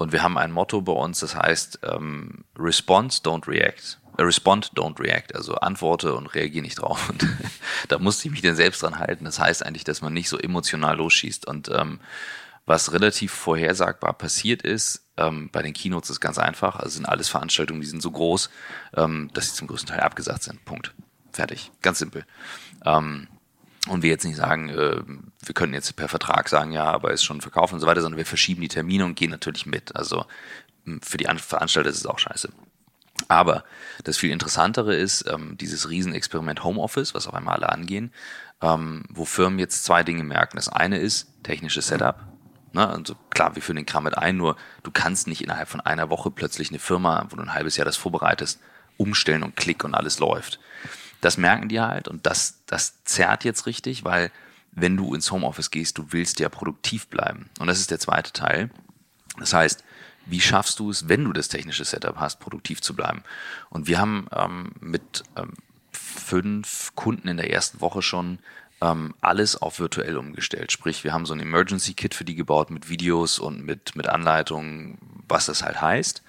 Und 0.00 0.12
wir 0.12 0.22
haben 0.22 0.38
ein 0.38 0.50
Motto 0.50 0.80
bei 0.80 0.94
uns, 0.94 1.20
das 1.20 1.36
heißt 1.36 1.80
ähm, 1.82 2.46
Response, 2.58 3.20
don't 3.20 3.46
react. 3.46 3.98
Äh, 4.16 4.22
respond, 4.22 4.72
don't 4.74 4.98
react. 4.98 5.34
Also 5.34 5.56
antworte 5.56 6.14
und 6.14 6.26
reagiere 6.28 6.62
nicht 6.62 6.76
drauf. 6.76 7.10
Und 7.10 7.26
da 7.88 7.98
musste 7.98 8.26
ich 8.26 8.32
mich 8.32 8.40
dann 8.40 8.56
selbst 8.56 8.82
dran 8.82 8.98
halten. 8.98 9.26
Das 9.26 9.38
heißt 9.38 9.62
eigentlich, 9.62 9.84
dass 9.84 10.00
man 10.00 10.14
nicht 10.14 10.30
so 10.30 10.38
emotional 10.38 10.96
losschießt. 10.96 11.46
Und 11.46 11.68
ähm, 11.68 12.00
was 12.64 12.94
relativ 12.94 13.30
vorhersagbar 13.30 14.14
passiert 14.14 14.62
ist, 14.62 15.04
ähm, 15.18 15.50
bei 15.52 15.60
den 15.60 15.74
Keynotes 15.74 16.08
ist 16.08 16.20
ganz 16.20 16.38
einfach. 16.38 16.76
Also 16.76 16.94
sind 16.94 17.06
alles 17.06 17.28
Veranstaltungen, 17.28 17.82
die 17.82 17.86
sind 17.86 18.00
so 18.00 18.10
groß, 18.10 18.48
ähm, 18.96 19.28
dass 19.34 19.50
sie 19.50 19.54
zum 19.54 19.68
größten 19.68 19.90
Teil 19.90 20.00
abgesagt 20.00 20.44
sind. 20.44 20.64
Punkt. 20.64 20.94
Fertig. 21.30 21.72
Ganz 21.82 21.98
simpel. 21.98 22.24
Ähm, 22.86 23.28
und 23.90 24.02
wir 24.02 24.10
jetzt 24.10 24.24
nicht 24.24 24.36
sagen, 24.36 24.68
äh, 24.68 25.02
wir 25.44 25.54
können 25.54 25.74
jetzt 25.74 25.94
per 25.96 26.08
Vertrag 26.08 26.48
sagen, 26.48 26.72
ja, 26.72 26.84
aber 26.84 27.10
ist 27.10 27.24
schon 27.24 27.40
verkauft 27.40 27.72
und 27.72 27.80
so 27.80 27.86
weiter, 27.86 28.00
sondern 28.00 28.18
wir 28.18 28.26
verschieben 28.26 28.60
die 28.60 28.68
Termine 28.68 29.04
und 29.04 29.16
gehen 29.16 29.30
natürlich 29.30 29.66
mit. 29.66 29.96
Also 29.96 30.24
für 31.02 31.18
die 31.18 31.28
An- 31.28 31.38
Veranstalter 31.38 31.90
ist 31.90 31.98
es 31.98 32.06
auch 32.06 32.18
scheiße. 32.18 32.50
Aber 33.28 33.64
das 34.04 34.16
viel 34.16 34.30
Interessantere 34.30 34.94
ist 34.94 35.26
ähm, 35.28 35.58
dieses 35.58 35.90
Riesenexperiment 35.90 36.64
Homeoffice, 36.64 37.14
was 37.14 37.26
auf 37.26 37.34
einmal 37.34 37.56
alle 37.56 37.68
angehen, 37.70 38.12
ähm, 38.62 39.04
wo 39.10 39.24
Firmen 39.24 39.58
jetzt 39.58 39.84
zwei 39.84 40.02
Dinge 40.02 40.24
merken. 40.24 40.56
Das 40.56 40.68
eine 40.68 40.98
ist 40.98 41.28
technisches 41.42 41.88
Setup. 41.88 42.16
Ne? 42.72 42.88
Also 42.88 43.16
klar, 43.30 43.54
wir 43.56 43.62
führen 43.62 43.76
den 43.76 43.86
Kram 43.86 44.04
mit 44.04 44.16
ein, 44.16 44.36
nur 44.36 44.56
du 44.84 44.90
kannst 44.90 45.26
nicht 45.26 45.42
innerhalb 45.42 45.68
von 45.68 45.80
einer 45.80 46.08
Woche 46.08 46.30
plötzlich 46.30 46.70
eine 46.70 46.78
Firma, 46.78 47.26
wo 47.28 47.36
du 47.36 47.42
ein 47.42 47.52
halbes 47.52 47.76
Jahr 47.76 47.84
das 47.84 47.96
vorbereitest, 47.96 48.60
umstellen 48.96 49.42
und 49.42 49.56
klick 49.56 49.84
und 49.84 49.94
alles 49.94 50.18
läuft. 50.18 50.60
Das 51.20 51.36
merken 51.36 51.68
die 51.68 51.80
halt 51.80 52.08
und 52.08 52.26
das, 52.26 52.60
das 52.66 53.04
zerrt 53.04 53.44
jetzt 53.44 53.66
richtig, 53.66 54.04
weil 54.04 54.30
wenn 54.72 54.96
du 54.96 55.14
ins 55.14 55.30
Homeoffice 55.30 55.70
gehst, 55.70 55.98
du 55.98 56.06
willst 56.10 56.40
ja 56.40 56.48
produktiv 56.48 57.08
bleiben. 57.08 57.50
Und 57.58 57.66
das 57.66 57.80
ist 57.80 57.90
der 57.90 57.98
zweite 57.98 58.32
Teil. 58.32 58.70
Das 59.38 59.52
heißt, 59.52 59.84
wie 60.26 60.40
schaffst 60.40 60.78
du 60.78 60.90
es, 60.90 61.08
wenn 61.08 61.24
du 61.24 61.32
das 61.32 61.48
technische 61.48 61.84
Setup 61.84 62.16
hast, 62.16 62.40
produktiv 62.40 62.80
zu 62.80 62.94
bleiben? 62.94 63.22
Und 63.68 63.88
wir 63.88 63.98
haben 63.98 64.28
ähm, 64.32 64.72
mit 64.80 65.24
ähm, 65.36 65.54
fünf 65.92 66.92
Kunden 66.94 67.28
in 67.28 67.36
der 67.36 67.50
ersten 67.50 67.80
Woche 67.80 68.02
schon 68.02 68.38
ähm, 68.80 69.14
alles 69.20 69.56
auf 69.56 69.78
virtuell 69.80 70.16
umgestellt. 70.16 70.72
Sprich, 70.72 71.04
wir 71.04 71.12
haben 71.12 71.26
so 71.26 71.34
ein 71.34 71.40
Emergency 71.40 71.94
Kit 71.94 72.14
für 72.14 72.24
die 72.24 72.34
gebaut 72.34 72.70
mit 72.70 72.88
Videos 72.88 73.38
und 73.38 73.64
mit, 73.64 73.96
mit 73.96 74.08
Anleitungen, 74.08 74.98
was 75.28 75.46
das 75.46 75.62
halt 75.62 75.80
heißt. 75.80 76.22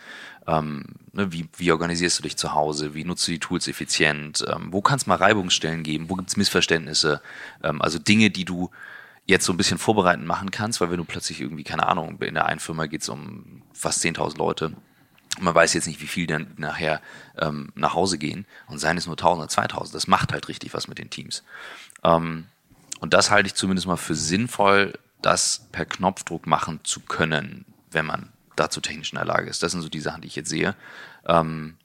Ähm, 0.48 0.86
ne, 1.14 1.32
wie, 1.32 1.48
wie 1.58 1.72
organisierst 1.72 2.20
du 2.20 2.24
dich 2.24 2.38
zu 2.38 2.54
Hause? 2.54 2.94
Wie 2.94 3.04
nutzt 3.04 3.28
du 3.28 3.32
die 3.32 3.40
Tools 3.40 3.68
effizient? 3.68 4.44
Ähm, 4.48 4.70
wo 4.72 4.82
kann 4.82 4.98
es 4.98 5.08
mal 5.08 5.16
Reibungsstellen 5.16 5.84
geben? 5.84 6.10
Wo 6.10 6.16
gibt 6.16 6.30
es 6.30 6.38
Missverständnisse? 6.38 7.22
Ähm, 7.64 7.82
also 7.82 8.00
Dinge, 8.00 8.30
die 8.32 8.46
du 8.46 8.72
jetzt 9.26 9.46
so 9.46 9.54
ein 9.54 9.58
bisschen 9.58 9.78
vorbereitend 9.78 10.26
machen 10.26 10.52
kannst, 10.52 10.82
weil 10.82 10.90
wenn 10.90 10.98
du 10.98 11.06
plötzlich 11.06 11.42
irgendwie, 11.42 11.64
keine 11.64 11.88
Ahnung, 11.88 12.20
in 12.22 12.34
der 12.34 12.48
einen 12.48 12.60
Firma 12.60 12.88
geht 12.88 13.04
es 13.04 13.10
um 13.10 13.62
fast 13.74 14.04
10.000 14.04 14.38
Leute, 14.38 14.74
man 15.40 15.56
weiß 15.56 15.74
jetzt 15.74 15.88
nicht, 15.88 16.02
wie 16.02 16.08
viel 16.08 16.28
dann 16.28 16.54
nachher 16.58 17.02
ähm, 17.38 17.72
nach 17.76 17.94
Hause 17.94 18.18
gehen 18.18 18.46
und 18.68 18.80
seien 18.80 18.98
es 18.98 19.06
nur 19.06 19.14
1000 19.14 19.40
oder 19.40 19.48
2000. 19.48 19.96
Das 19.96 20.08
macht 20.08 20.34
halt 20.34 20.48
richtig 20.48 20.74
was 20.74 20.88
mit 20.88 20.98
den 20.98 21.10
Teams. 21.10 21.44
Ähm, 22.04 22.46
und 23.00 23.14
das 23.14 23.32
halte 23.32 23.48
ich 23.48 23.56
zumindest 23.56 23.88
mal 23.88 23.98
für 23.98 24.16
sinnvoll, 24.16 24.94
das 25.22 25.68
per 25.72 25.86
Knopfdruck 25.86 26.48
machen 26.48 26.82
zu 26.84 27.00
können, 27.00 27.66
wenn 27.92 28.06
man 28.06 28.30
dazu 28.62 28.82
technisch 28.82 29.12
in 29.12 29.18
der 29.18 29.26
Lage 29.26 29.50
ist. 29.50 29.64
Das 29.64 29.72
sind 29.72 29.82
so 29.82 29.90
die 29.90 30.00
Sachen, 30.00 30.22
die 30.22 30.28
ich 30.28 30.36
jetzt 30.36 30.50
sehe. 30.50 30.76
Ähm, 31.26 31.78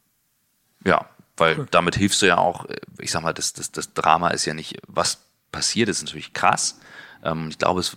ja, 0.85 1.09
weil 1.37 1.59
cool. 1.59 1.68
damit 1.71 1.97
hilfst 1.97 2.23
du 2.23 2.26
ja 2.26 2.38
auch, 2.38 2.66
ich 2.99 3.11
sag 3.11 3.23
mal, 3.23 3.35
das, 3.35 3.52
das, 3.52 3.73
das 3.73 3.92
Drama 3.95 4.28
ist 4.28 4.45
ja 4.45 4.54
nicht, 4.54 4.78
was 4.87 5.23
passiert, 5.52 5.88
ist 5.88 6.02
natürlich 6.02 6.33
krass. 6.33 6.78
Ähm, 7.23 7.49
ich 7.50 7.59
glaube, 7.59 7.80
es 7.80 7.97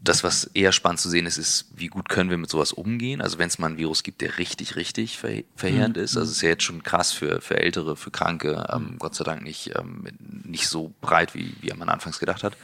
das, 0.00 0.24
was 0.24 0.44
eher 0.54 0.72
spannend 0.72 1.00
zu 1.00 1.10
sehen 1.10 1.26
ist, 1.26 1.38
ist, 1.38 1.66
wie 1.74 1.88
gut 1.88 2.08
können 2.08 2.30
wir 2.30 2.38
mit 2.38 2.48
sowas 2.48 2.72
umgehen. 2.72 3.20
Also 3.20 3.38
wenn 3.38 3.48
es 3.48 3.58
mal 3.58 3.66
einen 3.66 3.78
Virus 3.78 4.02
gibt, 4.02 4.20
der 4.20 4.38
richtig, 4.38 4.76
richtig 4.76 5.18
ver 5.18 5.42
verheerend 5.56 5.96
mhm. 5.96 6.02
ist. 6.02 6.16
Also 6.16 6.30
es 6.30 6.36
ist 6.36 6.42
ja 6.42 6.50
jetzt 6.50 6.62
schon 6.62 6.82
krass 6.82 7.12
für, 7.12 7.40
für 7.40 7.58
Ältere, 7.58 7.96
für 7.96 8.10
Kranke, 8.10 8.66
ähm, 8.72 8.96
Gott 8.98 9.14
sei 9.14 9.24
Dank 9.24 9.42
nicht, 9.42 9.72
ähm, 9.76 10.06
nicht 10.44 10.68
so 10.68 10.94
breit, 11.00 11.34
wie, 11.34 11.54
wie 11.60 11.72
man 11.74 11.88
anfangs 11.88 12.18
gedacht 12.18 12.42
hat. 12.42 12.56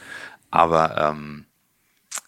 Aber, 0.49 0.97
ähm, 0.97 1.45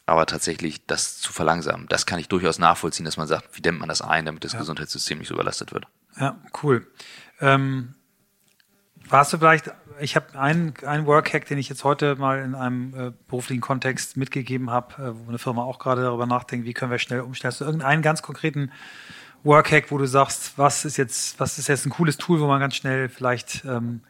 aber 0.08 0.26
tatsächlich 0.26 0.86
das 0.88 1.20
zu 1.20 1.32
verlangsamen, 1.32 1.88
das 1.88 2.06
kann 2.08 2.18
ich 2.18 2.28
durchaus 2.28 2.58
nachvollziehen, 2.58 3.06
dass 3.06 3.18
man 3.18 3.28
sagt, 3.28 3.56
wie 3.56 3.62
dämmt 3.62 3.80
man 3.80 3.90
das 3.90 4.02
ein, 4.02 4.26
damit 4.26 4.44
das 4.44 4.54
ja. 4.54 4.60
Gesundheitssystem 4.60 5.20
nicht 5.20 5.28
so 5.28 5.36
überlastet 5.36 5.74
wird. 5.74 5.86
Ja, 6.20 6.38
cool. 6.64 6.88
Ähm, 7.40 7.94
warst 9.10 9.34
du 9.34 9.38
vielleicht 9.38 9.72
ich 10.00 10.16
habe 10.16 10.38
einen, 10.40 10.74
einen 10.86 11.06
Workhack, 11.06 11.46
den 11.46 11.58
ich 11.58 11.70
jetzt 11.70 11.84
heute 11.84 12.16
mal 12.16 12.40
in 12.40 12.56
einem 12.56 12.94
äh, 12.94 13.12
beruflichen 13.28 13.62
Kontext 13.62 14.18
mitgegeben 14.18 14.70
habe, 14.70 14.94
äh, 15.02 15.26
wo 15.26 15.30
eine 15.30 15.40
Firma 15.40 15.64
auch 15.64 15.80
gerade 15.80 16.04
darüber 16.04 16.26
nachdenkt, 16.26 16.66
wie 16.66 16.74
können 16.74 16.92
wir 16.92 17.00
schnell 17.00 17.22
umstellen. 17.22 17.52
Hast 17.52 17.62
du 17.62 17.66
irgendeinen 17.66 18.02
ganz 18.02 18.22
konkreten 18.22 18.72
Workhack, 19.44 19.92
wo 19.92 19.98
du 19.98 20.06
sagst, 20.06 20.58
was 20.58 20.86
ist 20.86 20.98
jetzt, 20.98 21.40
was 21.40 21.58
ist 21.58 21.68
jetzt 21.68 21.86
ein 21.86 21.92
cooles 21.92 22.18
Tool, 22.18 22.40
wo 22.40 22.48
man 22.48 22.60
ganz 22.60 22.76
schnell 22.76 23.10
vielleicht 23.10 23.64
ähm, 23.66 24.02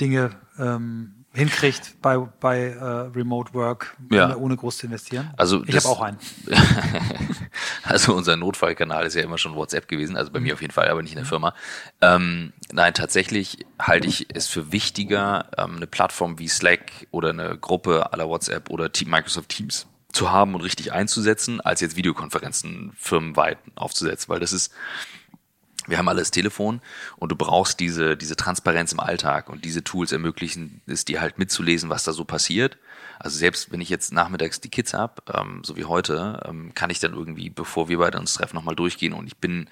Dinge 0.00 0.30
ähm, 0.58 1.23
hinkriegt 1.34 2.00
bei, 2.00 2.16
bei 2.18 2.76
uh, 2.76 3.10
Remote 3.12 3.52
Work, 3.54 3.96
ja. 4.10 4.36
ohne 4.36 4.56
groß 4.56 4.78
zu 4.78 4.86
investieren. 4.86 5.30
Also 5.36 5.64
ich 5.66 5.76
habe 5.76 5.88
auch 5.88 6.00
einen. 6.00 6.18
also 7.82 8.14
unser 8.14 8.36
Notfallkanal 8.36 9.04
ist 9.04 9.14
ja 9.14 9.22
immer 9.22 9.36
schon 9.36 9.54
WhatsApp 9.54 9.88
gewesen, 9.88 10.16
also 10.16 10.30
bei 10.30 10.38
mhm. 10.38 10.46
mir 10.46 10.54
auf 10.54 10.60
jeden 10.60 10.72
Fall, 10.72 10.88
aber 10.88 11.02
nicht 11.02 11.12
in 11.12 11.18
der 11.18 11.26
Firma. 11.26 11.54
Ähm, 12.00 12.52
nein, 12.72 12.94
tatsächlich 12.94 13.66
halte 13.78 14.06
ich 14.06 14.28
es 14.32 14.46
für 14.46 14.70
wichtiger, 14.70 15.48
ähm, 15.58 15.76
eine 15.76 15.86
Plattform 15.86 16.38
wie 16.38 16.48
Slack 16.48 17.08
oder 17.10 17.30
eine 17.30 17.58
Gruppe 17.58 18.12
aller 18.12 18.28
WhatsApp 18.28 18.70
oder 18.70 18.92
Team 18.92 19.10
Microsoft 19.10 19.48
Teams 19.48 19.86
zu 20.12 20.30
haben 20.30 20.54
und 20.54 20.60
richtig 20.60 20.92
einzusetzen, 20.92 21.60
als 21.60 21.80
jetzt 21.80 21.96
Videokonferenzen 21.96 22.92
firmenweit 22.96 23.58
aufzusetzen, 23.74 24.28
weil 24.28 24.40
das 24.40 24.52
ist 24.52 24.72
wir 25.86 25.98
haben 25.98 26.08
alles 26.08 26.30
Telefon 26.30 26.80
und 27.16 27.30
du 27.30 27.36
brauchst 27.36 27.80
diese, 27.80 28.16
diese 28.16 28.36
Transparenz 28.36 28.92
im 28.92 29.00
Alltag 29.00 29.48
und 29.48 29.64
diese 29.64 29.84
Tools 29.84 30.12
ermöglichen 30.12 30.80
es 30.86 31.04
dir 31.04 31.20
halt 31.20 31.38
mitzulesen, 31.38 31.90
was 31.90 32.04
da 32.04 32.12
so 32.12 32.24
passiert. 32.24 32.78
Also 33.18 33.38
selbst 33.38 33.70
wenn 33.72 33.80
ich 33.80 33.88
jetzt 33.88 34.12
nachmittags 34.12 34.60
die 34.60 34.70
Kids 34.70 34.94
habe, 34.94 35.22
ähm, 35.32 35.62
so 35.64 35.76
wie 35.76 35.84
heute, 35.84 36.42
ähm, 36.46 36.72
kann 36.74 36.90
ich 36.90 37.00
dann 37.00 37.14
irgendwie, 37.14 37.50
bevor 37.50 37.88
wir 37.88 37.98
beide 37.98 38.18
uns 38.18 38.34
treffen, 38.34 38.56
nochmal 38.56 38.76
durchgehen 38.76 39.12
und 39.12 39.26
ich 39.26 39.36
bin 39.36 39.68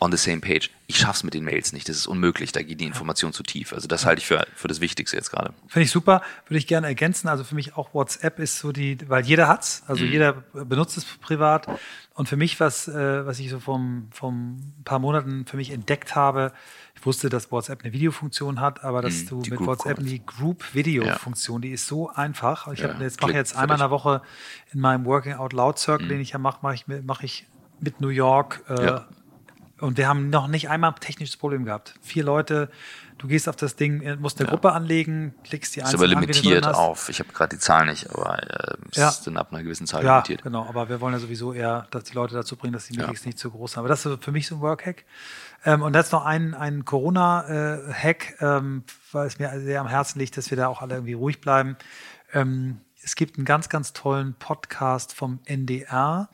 on 0.00 0.10
the 0.10 0.18
same 0.18 0.40
page. 0.40 0.70
Ich 0.86 0.98
schaff's 0.98 1.22
mit 1.22 1.34
den 1.34 1.44
Mails 1.44 1.72
nicht. 1.72 1.88
Das 1.88 1.96
ist 1.96 2.06
unmöglich. 2.06 2.52
Da 2.52 2.62
geht 2.62 2.80
die 2.80 2.84
Information 2.84 3.32
zu 3.32 3.42
tief. 3.42 3.72
Also 3.72 3.88
das 3.88 4.04
halte 4.04 4.20
ich 4.20 4.26
für, 4.26 4.46
für 4.54 4.68
das 4.68 4.80
Wichtigste 4.80 5.16
jetzt 5.16 5.30
gerade. 5.30 5.54
Finde 5.66 5.84
ich 5.84 5.90
super. 5.90 6.20
Würde 6.46 6.58
ich 6.58 6.66
gerne 6.66 6.86
ergänzen. 6.86 7.28
Also 7.28 7.42
für 7.42 7.54
mich 7.54 7.76
auch 7.76 7.94
WhatsApp 7.94 8.38
ist 8.38 8.58
so 8.58 8.72
die, 8.72 8.98
weil 9.08 9.24
jeder 9.24 9.48
hat's. 9.48 9.82
Also 9.86 10.04
mhm. 10.04 10.12
jeder 10.12 10.32
benutzt 10.52 10.98
es 10.98 11.04
privat. 11.04 11.66
Und 12.12 12.28
für 12.28 12.36
mich, 12.36 12.60
was, 12.60 12.86
äh, 12.86 13.26
was 13.26 13.38
ich 13.38 13.50
so 13.50 13.60
vom, 13.60 14.08
vom 14.10 14.74
paar 14.84 14.98
Monaten 14.98 15.46
für 15.46 15.56
mich 15.56 15.70
entdeckt 15.70 16.14
habe, 16.14 16.52
ich 16.94 17.04
wusste, 17.06 17.28
dass 17.28 17.50
WhatsApp 17.50 17.82
eine 17.82 17.92
Videofunktion 17.92 18.60
hat, 18.60 18.84
aber 18.84 19.02
dass 19.02 19.24
mhm, 19.24 19.28
du 19.28 19.36
mit 19.38 19.56
Group 19.56 19.66
WhatsApp 19.66 19.96
Calls. 19.96 20.08
die 20.08 20.24
Group-Video-Funktion, 20.24 21.62
ja. 21.62 21.68
die 21.68 21.74
ist 21.74 21.86
so 21.86 22.10
einfach. 22.10 22.68
Ich 22.72 22.80
ja, 22.80 22.94
jetzt 23.00 23.20
mache 23.20 23.32
jetzt 23.32 23.56
einmal 23.56 23.76
in 23.76 23.80
der 23.80 23.90
Woche 23.90 24.22
in 24.72 24.80
meinem 24.80 25.04
Working 25.06 25.34
Out 25.34 25.52
Loud 25.52 25.78
Circle, 25.78 26.06
mhm. 26.06 26.10
den 26.10 26.20
ich 26.20 26.30
ja 26.30 26.38
mache, 26.38 26.58
mache 26.62 26.74
ich, 26.74 26.84
mach 27.02 27.22
ich 27.22 27.46
mit 27.80 28.00
New 28.00 28.08
York 28.08 28.62
äh, 28.68 28.84
ja. 28.84 29.08
Und 29.80 29.98
wir 29.98 30.08
haben 30.08 30.30
noch 30.30 30.46
nicht 30.46 30.70
einmal 30.70 30.90
ein 30.90 31.00
technisches 31.00 31.36
Problem 31.36 31.64
gehabt. 31.64 31.94
Vier 32.00 32.22
Leute, 32.22 32.70
du 33.18 33.26
gehst 33.26 33.48
auf 33.48 33.56
das 33.56 33.74
Ding, 33.74 34.02
äh, 34.02 34.16
musst 34.16 34.38
eine 34.38 34.46
ja. 34.46 34.50
Gruppe 34.54 34.72
anlegen, 34.72 35.34
klickst 35.42 35.74
die 35.74 35.82
einzelnen 35.82 36.10
Ist 36.10 36.16
aber 36.16 36.20
limitiert 36.20 36.66
an, 36.66 36.74
auf. 36.74 37.08
Ich 37.08 37.18
habe 37.18 37.32
gerade 37.32 37.56
die 37.56 37.60
Zahl 37.60 37.86
nicht, 37.86 38.08
aber 38.10 38.40
äh, 38.42 38.76
ja. 38.92 39.08
ist 39.08 39.26
dann 39.26 39.36
ab 39.36 39.52
einer 39.52 39.64
gewissen 39.64 39.86
Zahl 39.86 40.04
ja, 40.04 40.16
limitiert. 40.16 40.42
genau. 40.42 40.64
Aber 40.66 40.88
wir 40.88 41.00
wollen 41.00 41.14
ja 41.14 41.20
sowieso 41.20 41.52
eher, 41.52 41.88
dass 41.90 42.04
die 42.04 42.14
Leute 42.14 42.34
dazu 42.34 42.56
bringen, 42.56 42.72
dass 42.72 42.86
die 42.86 42.96
Meetings 42.96 43.24
ja. 43.24 43.28
nicht 43.28 43.38
zu 43.38 43.50
groß 43.50 43.72
sind. 43.72 43.80
Aber 43.80 43.88
das 43.88 44.06
ist 44.06 44.24
für 44.24 44.32
mich 44.32 44.46
so 44.46 44.56
ein 44.56 44.60
Workhack. 44.60 45.04
Ähm, 45.64 45.82
und 45.82 45.94
jetzt 45.94 46.12
noch 46.12 46.24
ein, 46.24 46.54
ein 46.54 46.84
Corona-Hack, 46.84 48.36
ähm, 48.40 48.84
weil 49.10 49.26
es 49.26 49.38
mir 49.38 49.58
sehr 49.60 49.80
am 49.80 49.88
Herzen 49.88 50.20
liegt, 50.20 50.36
dass 50.36 50.50
wir 50.50 50.56
da 50.56 50.68
auch 50.68 50.82
alle 50.82 50.94
irgendwie 50.94 51.14
ruhig 51.14 51.40
bleiben. 51.40 51.76
Ähm, 52.32 52.80
es 53.04 53.16
gibt 53.16 53.36
einen 53.36 53.44
ganz, 53.44 53.68
ganz 53.68 53.92
tollen 53.92 54.34
Podcast 54.34 55.12
vom 55.12 55.40
NDR 55.44 56.28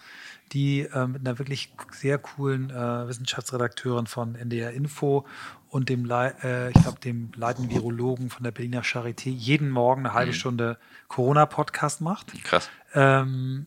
die 0.52 0.80
äh, 0.80 1.06
mit 1.06 1.26
einer 1.26 1.38
wirklich 1.38 1.72
sehr 1.92 2.18
coolen 2.18 2.70
äh, 2.70 3.08
Wissenschaftsredakteurin 3.08 4.06
von 4.06 4.34
NDR 4.34 4.72
Info 4.72 5.26
und 5.68 5.88
dem, 5.88 6.04
Le 6.04 6.34
äh, 6.42 6.70
ich 6.70 6.82
glaube, 6.82 6.98
dem 7.00 7.30
leitenden 7.36 7.72
Virologen 7.72 8.30
von 8.30 8.42
der 8.42 8.50
Berliner 8.50 8.82
Charité 8.82 9.30
jeden 9.30 9.70
Morgen 9.70 10.06
eine 10.06 10.14
halbe 10.14 10.32
mhm. 10.32 10.36
Stunde 10.36 10.78
Corona-Podcast 11.08 12.00
macht. 12.00 12.32
Krass. 12.42 12.68
Ähm, 12.94 13.66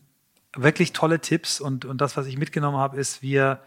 wirklich 0.54 0.92
tolle 0.92 1.20
Tipps 1.20 1.60
und, 1.60 1.84
und 1.84 2.00
das, 2.00 2.16
was 2.16 2.26
ich 2.26 2.36
mitgenommen 2.36 2.76
habe, 2.76 2.98
ist, 2.98 3.22
wir, 3.22 3.60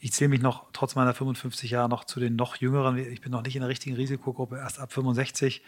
ich 0.00 0.12
zähle 0.12 0.30
mich 0.30 0.42
noch 0.42 0.66
trotz 0.72 0.96
meiner 0.96 1.14
55 1.14 1.70
Jahre 1.70 1.88
noch 1.88 2.04
zu 2.04 2.18
den 2.18 2.34
noch 2.34 2.56
jüngeren, 2.56 2.96
ich 2.98 3.20
bin 3.20 3.30
noch 3.30 3.42
nicht 3.42 3.54
in 3.54 3.60
der 3.60 3.68
richtigen 3.68 3.94
Risikogruppe, 3.94 4.56
erst 4.56 4.80
ab 4.80 4.92
65. 4.92 5.62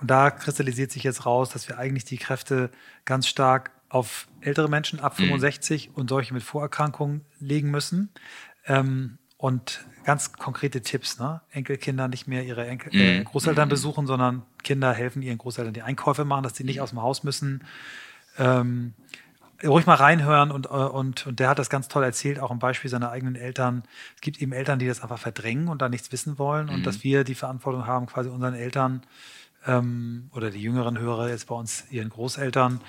Und 0.00 0.10
da 0.10 0.30
kristallisiert 0.30 0.90
sich 0.90 1.04
jetzt 1.04 1.24
raus, 1.24 1.50
dass 1.50 1.68
wir 1.68 1.78
eigentlich 1.78 2.04
die 2.04 2.18
Kräfte 2.18 2.70
ganz 3.04 3.26
stark 3.26 3.70
auf 3.88 4.26
ältere 4.40 4.68
Menschen 4.68 4.98
ab 5.00 5.16
65 5.16 5.88
mhm. 5.88 5.94
und 5.94 6.10
solche 6.10 6.34
mit 6.34 6.42
Vorerkrankungen 6.42 7.24
legen 7.38 7.70
müssen. 7.70 8.10
Ähm, 8.66 9.18
und 9.36 9.84
ganz 10.04 10.32
konkrete 10.32 10.80
Tipps, 10.80 11.18
ne? 11.18 11.42
Enkelkinder 11.50 12.08
nicht 12.08 12.26
mehr 12.26 12.44
ihre 12.44 12.66
Enkel, 12.66 12.94
äh, 12.94 13.20
mhm. 13.20 13.24
Großeltern 13.24 13.68
mhm. 13.68 13.70
besuchen, 13.70 14.06
sondern 14.06 14.42
Kinder 14.62 14.92
helfen 14.92 15.22
ihren 15.22 15.38
Großeltern 15.38 15.74
die 15.74 15.82
Einkäufe 15.82 16.24
machen, 16.24 16.42
dass 16.44 16.54
die 16.54 16.64
nicht 16.64 16.76
mhm. 16.76 16.82
aus 16.82 16.90
dem 16.90 17.02
Haus 17.02 17.24
müssen. 17.24 17.64
Ähm, 18.38 18.94
ruhig 19.62 19.86
mal 19.86 19.94
reinhören 19.94 20.50
und, 20.50 20.66
äh, 20.66 20.68
und, 20.70 21.26
und 21.26 21.40
der 21.40 21.48
hat 21.48 21.58
das 21.58 21.70
ganz 21.70 21.88
toll 21.88 22.02
erzählt, 22.04 22.38
auch 22.38 22.50
im 22.50 22.58
Beispiel 22.58 22.90
seiner 22.90 23.10
eigenen 23.10 23.36
Eltern. 23.36 23.84
Es 24.14 24.20
gibt 24.20 24.40
eben 24.40 24.52
Eltern, 24.52 24.78
die 24.78 24.86
das 24.86 25.02
einfach 25.02 25.18
verdrängen 25.18 25.68
und 25.68 25.82
da 25.82 25.88
nichts 25.88 26.10
wissen 26.12 26.38
wollen 26.38 26.66
mhm. 26.66 26.74
und 26.74 26.86
dass 26.86 27.04
wir 27.04 27.24
die 27.24 27.34
Verantwortung 27.34 27.86
haben, 27.86 28.06
quasi 28.06 28.28
unseren 28.28 28.54
Eltern 28.54 29.02
ähm, 29.66 30.30
oder 30.34 30.50
die 30.50 30.60
jüngeren 30.60 30.98
Hörer 30.98 31.28
jetzt 31.28 31.46
bei 31.46 31.54
uns 31.54 31.84
ihren 31.90 32.10
Großeltern 32.10 32.80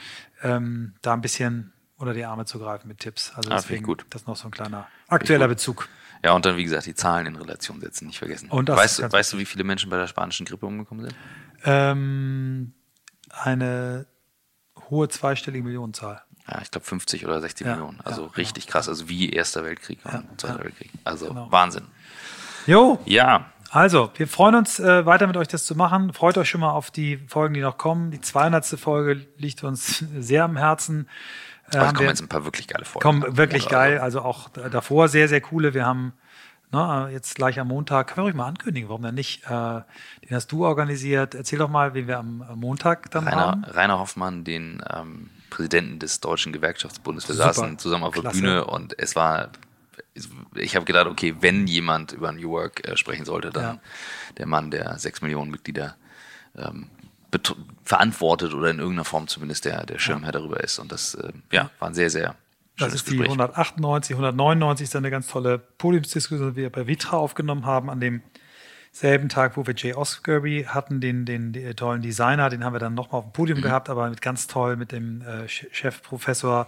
ähm, 0.42 0.94
da 1.02 1.14
ein 1.14 1.22
bisschen 1.22 1.74
unter 1.98 2.14
die 2.14 2.26
Arme 2.26 2.46
zu 2.46 2.60
greifen 2.60 2.88
mit 2.88 3.00
Tipps. 3.00 3.32
Also 3.36 3.52
ah, 3.52 3.56
deswegen, 3.56 3.84
gut. 3.84 4.06
das 4.10 4.24
ist 4.24 4.28
noch 4.28 4.36
so 4.36 4.48
ein 4.48 4.52
kleiner 4.52 4.88
aktueller 5.08 5.48
Bezug. 5.48 5.88
Ja, 6.24 6.34
und 6.34 6.46
dann, 6.46 6.58
wie 6.58 6.64
gesagt, 6.64 6.86
die 6.86 6.96
Zahlen 6.96 7.28
in 7.28 7.36
Relation 7.36 7.80
setzen, 7.80 8.08
nicht 8.08 8.18
vergessen. 8.18 8.50
Und 8.50 8.70
weißt, 8.70 9.00
du, 9.00 9.12
weißt 9.12 9.34
du, 9.34 9.38
wie 9.38 9.46
viele 9.46 9.64
Menschen 9.64 9.90
bei 9.90 9.98
der 9.98 10.08
spanischen 10.08 10.46
Grippe 10.46 10.66
umgekommen 10.66 11.06
sind? 11.06 11.16
Ähm, 11.64 12.74
eine 13.30 14.08
hohe 14.90 15.08
zweistellige 15.08 15.64
Millionenzahl. 15.64 16.22
Ja, 16.48 16.62
ich 16.62 16.72
glaube 16.72 16.86
50 16.86 17.26
oder 17.26 17.42
60 17.42 17.66
ja, 17.66 17.74
Millionen. 17.76 18.02
Also 18.02 18.24
ja, 18.24 18.32
richtig 18.32 18.66
genau. 18.66 18.74
krass. 18.74 18.90
Also 18.90 19.10
wie 19.10 19.30
Erster 19.30 19.64
Weltkrieg 19.64 20.00
und 20.06 20.40
Zweiter 20.40 20.64
Weltkrieg. 20.64 20.92
Also 21.04 21.28
genau. 21.28 21.52
Wahnsinn. 21.52 21.86
Jo. 22.68 23.00
Ja. 23.06 23.52
Also, 23.76 24.10
wir 24.16 24.30
freuen 24.30 24.56
uns 24.56 24.80
äh, 24.80 25.06
weiter 25.06 25.28
mit 25.28 25.36
euch 25.36 25.50
das 25.50 25.66
zu 25.66 25.76
machen. 25.76 26.14
Freut 26.14 26.38
euch 26.38 26.50
schon 26.50 26.62
mal 26.62 26.72
auf 26.72 26.92
die 26.92 27.18
Folgen, 27.28 27.54
die 27.56 27.60
noch 27.60 27.78
kommen. 27.78 28.10
Die 28.10 28.22
200. 28.22 28.66
Folge 28.80 29.28
liegt 29.38 29.66
uns 29.66 29.98
sehr 30.18 30.46
am 30.46 30.56
Herzen. 30.56 31.10
Äh, 31.74 31.78
Aber 31.78 31.88
es 31.88 31.94
kommen 31.94 32.08
jetzt 32.08 32.22
ein 32.22 32.30
paar 32.30 32.46
wirklich 32.46 32.70
geile 32.70 32.86
Folgen. 32.86 33.04
Kommen 33.04 33.38
wirklich 33.38 33.68
geil. 33.68 34.00
Also 34.00 34.22
auch 34.22 34.48
davor 34.72 35.10
sehr, 35.10 35.28
sehr 35.28 35.42
coole. 35.42 35.74
Wir 35.74 35.86
haben 35.86 36.14
ne, 36.72 37.10
jetzt 37.12 37.36
gleich 37.36 37.60
am 37.60 37.68
Montag, 37.68 38.08
können 38.08 38.26
wir 38.26 38.30
euch 38.30 38.36
mal 38.36 38.48
ankündigen, 38.48 38.88
warum 38.88 39.02
denn 39.02 39.16
nicht? 39.16 39.44
Äh, 39.44 39.50
den 39.50 40.32
hast 40.32 40.54
du 40.54 40.66
organisiert. 40.66 41.36
Erzähl 41.36 41.60
doch 41.60 41.70
mal, 41.70 41.94
wie 41.96 42.08
wir 42.08 42.18
am 42.18 42.46
Montag 42.56 43.12
dann 43.12 43.28
Rainer, 43.28 43.42
haben. 43.42 43.64
Rainer 43.66 44.00
Hoffmann, 44.00 44.46
den 44.46 44.82
ähm, 44.90 45.30
Präsidenten 45.50 46.00
des 46.00 46.22
Deutschen 46.22 46.54
Gewerkschaftsbundes. 46.54 47.28
Wir 47.28 47.36
Super. 47.36 47.54
saßen 47.54 47.78
zusammen 47.78 48.06
auf 48.06 48.14
der 48.14 48.22
Klasse. 48.22 48.40
Bühne 48.40 48.66
und 48.66 48.98
es 48.98 49.18
war, 49.18 49.50
ich 50.56 50.76
habe 50.76 50.86
gedacht, 50.86 51.08
okay, 51.08 51.36
wenn 51.42 51.68
jemand 51.68 52.14
über 52.14 52.32
New 52.32 52.50
Work 52.52 52.88
äh, 52.88 52.96
sprechen 52.98 53.26
sollte, 53.26 53.50
dann 53.50 53.64
Ja. 53.64 53.80
der 54.38 54.46
Mann, 54.48 54.72
der 54.72 54.98
sechs 54.98 55.22
Millionen 55.22 55.52
Mitglieder 55.52 55.96
ähm, 56.58 56.90
verantwortet 57.84 58.54
oder 58.54 58.70
in 58.70 58.80
irgendeiner 58.80 59.04
Form 59.06 59.28
zumindest 59.28 59.66
der, 59.66 59.86
der 59.86 60.00
Schirmherr 60.00 60.32
darüber 60.32 60.62
ist. 60.64 60.80
Und 60.80 60.92
das 60.92 61.16
äh, 61.16 61.32
ja, 61.52 61.70
war 61.80 61.90
ein 61.90 61.94
sehr, 61.94 62.10
sehr 62.10 62.36
Das 62.78 62.94
ist 62.94 63.08
die 63.08 63.18
Gespräch. 63.18 63.28
198, 63.32 64.14
199 64.16 64.86
ist 64.86 64.96
eine 64.96 65.12
ganz 65.12 65.28
tolle 65.28 65.60
Podiumsdiskussion, 65.60 66.52
die 66.54 66.62
wir 66.62 66.70
bei 66.72 66.88
Vitra 66.88 67.18
aufgenommen 67.18 67.66
haben, 67.66 67.90
an 67.90 68.00
dem 68.00 68.22
selben 68.94 69.28
Tag, 69.28 69.58
wo 69.58 69.68
wir 69.68 69.74
Jay 69.76 69.94
Osgerby 69.94 70.66
hatten, 70.70 71.02
den, 71.02 71.26
den, 71.26 71.52
den 71.52 71.76
tollen 71.76 72.02
Designer, 72.02 72.50
den 72.50 72.64
haben 72.64 72.74
wir 72.74 72.80
dann 72.80 72.94
nochmal 72.94 73.20
auf 73.20 73.26
dem 73.26 73.30
Mhm. 73.30 73.34
Podium 73.34 73.62
gehabt, 73.62 73.90
aber 73.90 74.10
mit 74.10 74.22
ganz 74.22 74.48
toll 74.48 74.78
mit 74.78 74.94
dem 74.94 75.22
äh, 75.22 75.44
Ch- 75.48 75.68
Chefprofessor 75.74 76.68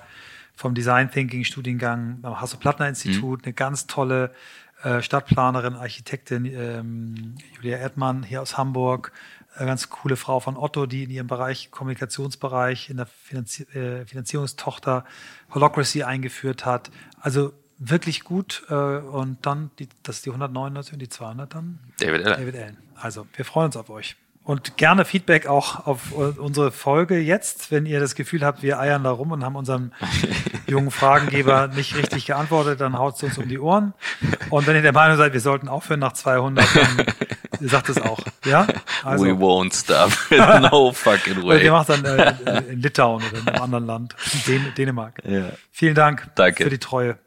vom 0.57 0.73
Design 0.73 1.09
Thinking 1.11 1.45
Studiengang 1.45 2.19
am 2.23 2.41
Hasso-Plattner-Institut, 2.41 3.39
Mhm. 3.41 3.45
eine 3.45 3.53
ganz 3.53 3.87
tolle 3.87 4.31
äh, 4.83 5.01
Stadtplanerin, 5.01 5.75
Architektin 5.75 6.45
ähm, 6.45 7.35
Julia 7.55 7.77
Erdmann 7.77 8.23
hier 8.23 8.41
aus 8.41 8.57
Hamburg, 8.57 9.11
eine 9.55 9.67
ganz 9.67 9.89
coole 9.89 10.15
Frau 10.17 10.39
von 10.39 10.57
Otto, 10.57 10.85
die 10.85 11.03
in 11.03 11.09
ihrem 11.09 11.27
Bereich, 11.27 11.71
Kommunikationsbereich, 11.71 12.89
in 12.89 12.97
der 12.97 13.05
Finanzi 13.05 13.63
äh, 13.73 14.05
Finanzierungstochter 14.05 15.05
Holocracy 15.53 16.03
eingeführt 16.03 16.65
hat. 16.65 16.91
Also 17.19 17.53
wirklich 17.79 18.23
gut. 18.23 18.63
Äh, 18.69 18.73
und 18.73 19.45
dann, 19.45 19.71
die, 19.79 19.87
das 20.03 20.17
ist 20.17 20.25
die 20.25 20.29
199 20.29 20.93
und 20.93 20.99
die 20.99 21.09
200 21.09 21.53
dann 21.53 21.79
David 21.99 22.25
Allen. 22.25 22.39
David 22.39 22.55
Allen. 22.55 22.77
Also, 22.95 23.27
wir 23.35 23.45
freuen 23.45 23.67
uns 23.67 23.77
auf 23.77 23.89
euch. 23.89 24.15
Und 24.47 24.77
gerne 24.77 25.03
Feedback 25.03 25.45
auch 25.47 25.85
auf 25.85 26.13
äh, 26.13 26.39
unsere 26.39 26.71
Folge 26.71 27.19
jetzt, 27.19 27.69
wenn 27.69 27.85
ihr 27.85 27.99
das 27.99 28.15
Gefühl 28.15 28.45
habt, 28.45 28.63
wir 28.63 28.79
eiern 28.79 29.03
da 29.03 29.11
rum 29.11 29.33
und 29.33 29.43
haben 29.43 29.57
unserem 29.57 29.91
jungen 30.67 30.89
Fragengeber 30.89 31.67
nicht 31.67 31.97
richtig 31.97 32.27
geantwortet, 32.27 32.79
dann 32.79 32.97
haut 32.97 33.17
es 33.17 33.23
uns 33.23 33.37
um 33.37 33.49
die 33.49 33.59
Ohren. 33.59 33.93
Und 34.49 34.65
wenn 34.65 34.77
ihr 34.77 34.81
der 34.81 34.93
Meinung 34.93 35.17
seid, 35.17 35.33
wir 35.33 35.41
sollten 35.41 35.67
aufhören 35.67 35.99
nach 35.99 36.13
200, 36.13 36.65
dann 37.59 37.67
sagt 37.67 37.89
es 37.89 38.01
auch. 38.01 38.21
Ja? 38.45 38.67
Also, 39.03 39.25
We 39.25 39.31
won't 39.31 39.73
stop. 39.75 40.13
no 40.71 40.93
fucking 40.93 41.39
ihr 41.39 41.43
way. 41.43 41.69
macht 41.69 41.89
dann 41.89 42.05
äh, 42.05 42.61
in 42.71 42.81
Litauen 42.81 43.21
oder 43.29 43.39
in 43.39 43.47
einem 43.49 43.61
anderen 43.61 43.85
Land, 43.85 44.15
in 44.31 44.43
Dän 44.45 44.73
Dänemark. 44.77 45.21
Ja. 45.25 45.49
Vielen 45.73 45.95
Dank 45.95 46.29
Danke. 46.35 46.63
für 46.63 46.69
die 46.69 46.79
Treue. 46.79 47.17